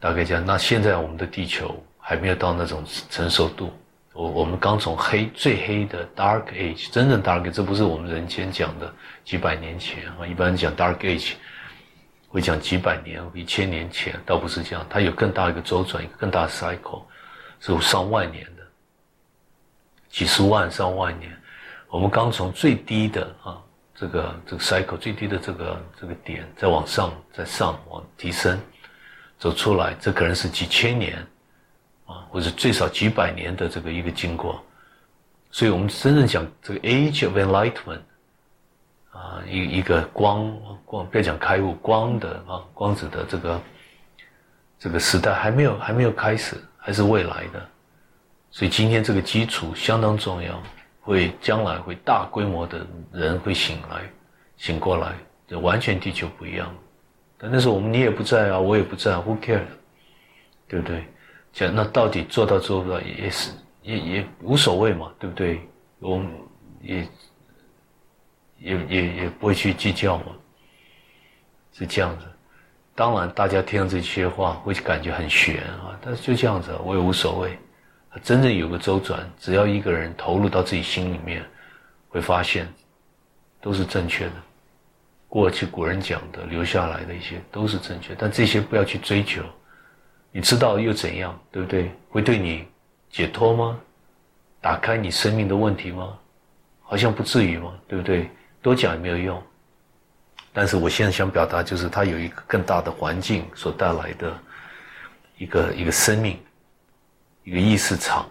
[0.00, 3.70] 大概讲，那现在我们的地球还没有到那种成熟度。
[4.14, 8.90] 我我们刚从黑最黑的 Dark Age，真正 Dark Age，这不是我们人间讲的
[9.26, 10.26] 几百年前啊。
[10.26, 11.34] 一般讲 Dark Age
[12.28, 14.86] 会讲几百年、一千年前，倒不是这样。
[14.88, 17.02] 它有更大一个周转，一个更大的 cycle，
[17.58, 18.62] 是有上万年的。
[20.10, 21.30] 几十万上万年，
[21.88, 23.60] 我们刚从最低的啊，
[23.94, 28.58] 这个这个 cycle 最低的这个这个点，再往上再上往提升，
[29.38, 31.18] 走出来，这可能是几千年，
[32.06, 34.64] 啊，或者最少几百年的这个一个经过，
[35.50, 38.00] 所以我们真正讲这个 age of enlightenment，
[39.18, 43.60] 啊，一一个光光，不要讲开悟，光的啊，光子的这个
[44.78, 47.68] 这个时代还没有还没有开始，还是未来的。
[48.50, 50.62] 所以今天这个基础相当重要，
[51.00, 54.08] 会将来会大规模的人会醒来，
[54.56, 55.12] 醒过来，
[55.48, 56.72] 就完全地球不一样。
[57.36, 59.62] 但那时候我们你也不在啊，我也不在，Who care？
[60.68, 61.04] 对不对？
[61.52, 63.50] 讲那到底做到做不到也是
[63.82, 65.60] 也也无所谓嘛，对不对？
[65.98, 66.30] 我们
[66.80, 67.08] 也
[68.58, 70.26] 也也也不会去计较嘛，
[71.72, 72.26] 是这样子。
[72.94, 77.56] 当然大家听了这些话会感觉很悬啊，但是就这样子，我也无所谓。
[78.22, 81.44] 真正有个周转，只要一个人投入到自己心里面，
[82.08, 82.66] 会发现
[83.60, 84.32] 都是正确的。
[85.28, 89.42] 过去古人讲的、留下来的一些都是正确，但这些不要去追求。
[90.32, 91.38] 你知道又怎样？
[91.52, 91.92] 对不对？
[92.08, 92.66] 会对你
[93.10, 93.78] 解脱吗？
[94.60, 96.18] 打开你生命的问题吗？
[96.82, 98.28] 好像不至于嘛，对不对？
[98.68, 99.42] 多讲也没有用。
[100.52, 104.38] 但是我现在想表达，就是它有一个更大的环境所带来的
[105.38, 106.38] 一个一个生命。
[107.44, 108.28] 一个意识场，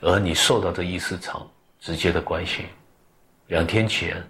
[0.00, 1.50] 而你受到这意识场
[1.80, 2.66] 直接的关系。
[3.48, 4.22] 两天前，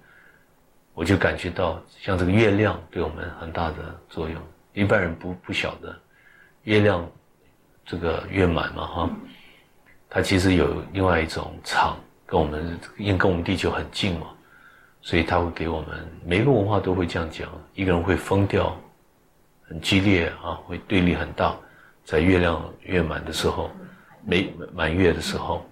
[0.94, 4.40] 我就感觉到像这个月亮对我们很大的作用。
[4.72, 5.94] 一般人不不晓得，
[6.62, 7.06] 月亮
[7.84, 9.10] 这个月满嘛哈，
[10.08, 14.28] 它其实有另外一种场，跟我们因为跟我们地球很近嘛，
[15.06, 15.88] 所以他会给我们
[16.24, 18.76] 每个文化都会这样讲：一个人会疯掉，
[19.68, 21.54] 很激烈啊，会对立很大，
[22.04, 23.70] 在月亮月满的时候。
[24.24, 25.64] 没满月的时候，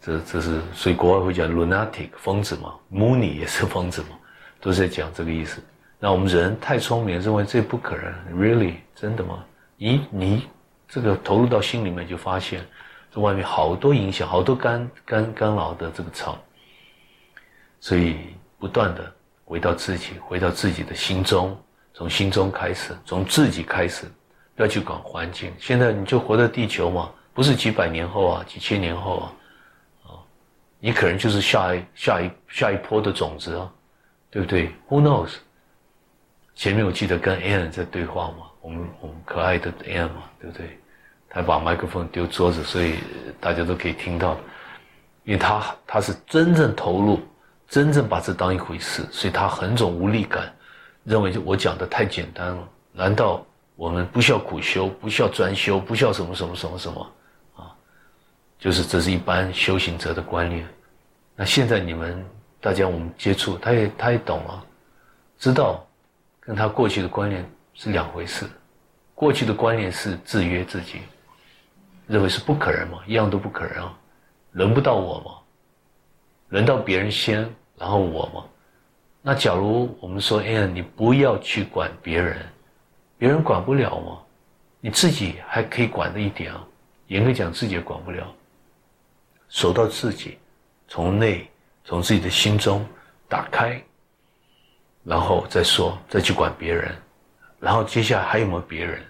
[0.00, 4.18] 这这是所以国外会讲 lunatic 疯子嘛，moony 也是疯子嘛，
[4.60, 5.62] 都在讲这个意思。
[6.00, 9.44] 那我们人太聪明，认为这不可能，really 真的吗？
[9.76, 10.48] 你你
[10.88, 12.66] 这个投入到心里面，就发现
[13.14, 16.36] 这外面好多影响，好多干干干扰的这个场。
[17.78, 18.16] 所以
[18.58, 19.12] 不断的
[19.44, 21.56] 回到自己，回到自己的心中，
[21.94, 24.06] 从心中开始，从自己开始，
[24.54, 25.52] 不要去管环境。
[25.58, 27.10] 现在你就活在地球嘛。
[27.34, 29.32] 不是几百年后啊，几千年后啊，
[30.04, 30.08] 啊，
[30.80, 33.70] 你可能就是下一下一下一波的种子啊，
[34.30, 35.34] 对不对？Who knows？
[36.54, 40.78] 前面我记得跟 Anne 在对话嘛，我们我们可爱的 Anne 嘛，对不对？
[41.28, 42.94] 他把麦克风丢桌子，所以
[43.38, 44.38] 大家都可以听到，
[45.24, 47.20] 因为他他是真正投入
[47.68, 50.54] 真正把这当一回事，所以他很种无力感，
[51.04, 52.68] 认为就我讲的太简单了。
[52.92, 53.44] 难道
[53.74, 57.12] 我们不需要苦修，不需要专修，不需要什么什么什么什么
[57.56, 57.74] 啊？
[58.58, 60.66] 就是这是一般修行者的观念。
[61.34, 62.24] 那现在你们
[62.60, 64.64] 大家我们接触，他也他也懂了，
[65.38, 65.86] 知道
[66.40, 67.44] 跟他过去的观念
[67.74, 68.46] 是两回事。
[69.14, 71.00] 过去的观念是制约自己，
[72.06, 73.98] 认为是不可能嘛，一样都不可能啊，
[74.52, 75.30] 轮不到我嘛，
[76.48, 78.44] 轮到别人先，然后我嘛。
[79.22, 82.38] 那假如我们说，哎呀，你不要去管别人，
[83.18, 84.18] 别人管不了吗，
[84.80, 86.64] 你自己还可以管的一点啊。
[87.08, 88.32] 严格讲，自己也管不了，
[89.48, 90.38] 守到自己，
[90.88, 91.48] 从内，
[91.84, 92.86] 从自己的心中
[93.28, 93.82] 打开，
[95.02, 96.94] 然后再说，再去管别人。
[97.58, 99.02] 然后接下来还有没有别人？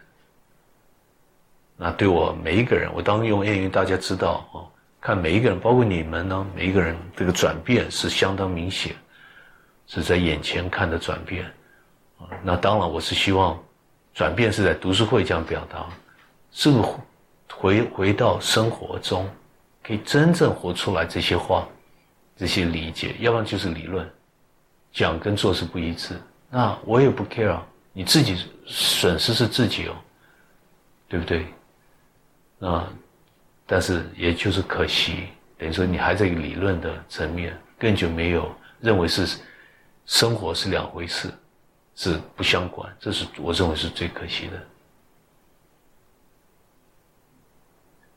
[1.76, 4.70] 那对我每一个人，我当用粤语，大家知道哦。
[5.06, 8.96] 看每一个人，包括你们呢，每一个人这个转变是相当明显，
[9.86, 11.44] 是在眼前看的转变。
[12.18, 13.56] 啊，那当然我是希望
[14.12, 15.86] 转变是在读书会这样表达，
[16.50, 16.98] 是不
[17.54, 19.30] 回回到生活中，
[19.80, 21.68] 可以真正活出来这些话，
[22.36, 24.10] 这些理解，要不然就是理论，
[24.90, 26.20] 讲跟做是不一致。
[26.50, 27.56] 那我也不 care。
[27.92, 29.94] 你自己损失是自己哦，
[31.06, 31.46] 对不对？
[32.58, 32.92] 啊，
[33.66, 39.38] 但是也就是可惜，等于说你还在理论的层面，更就没有认为是
[40.06, 41.28] 生活是两回事，
[41.94, 44.62] 是不相关，这是我认为是最可惜的。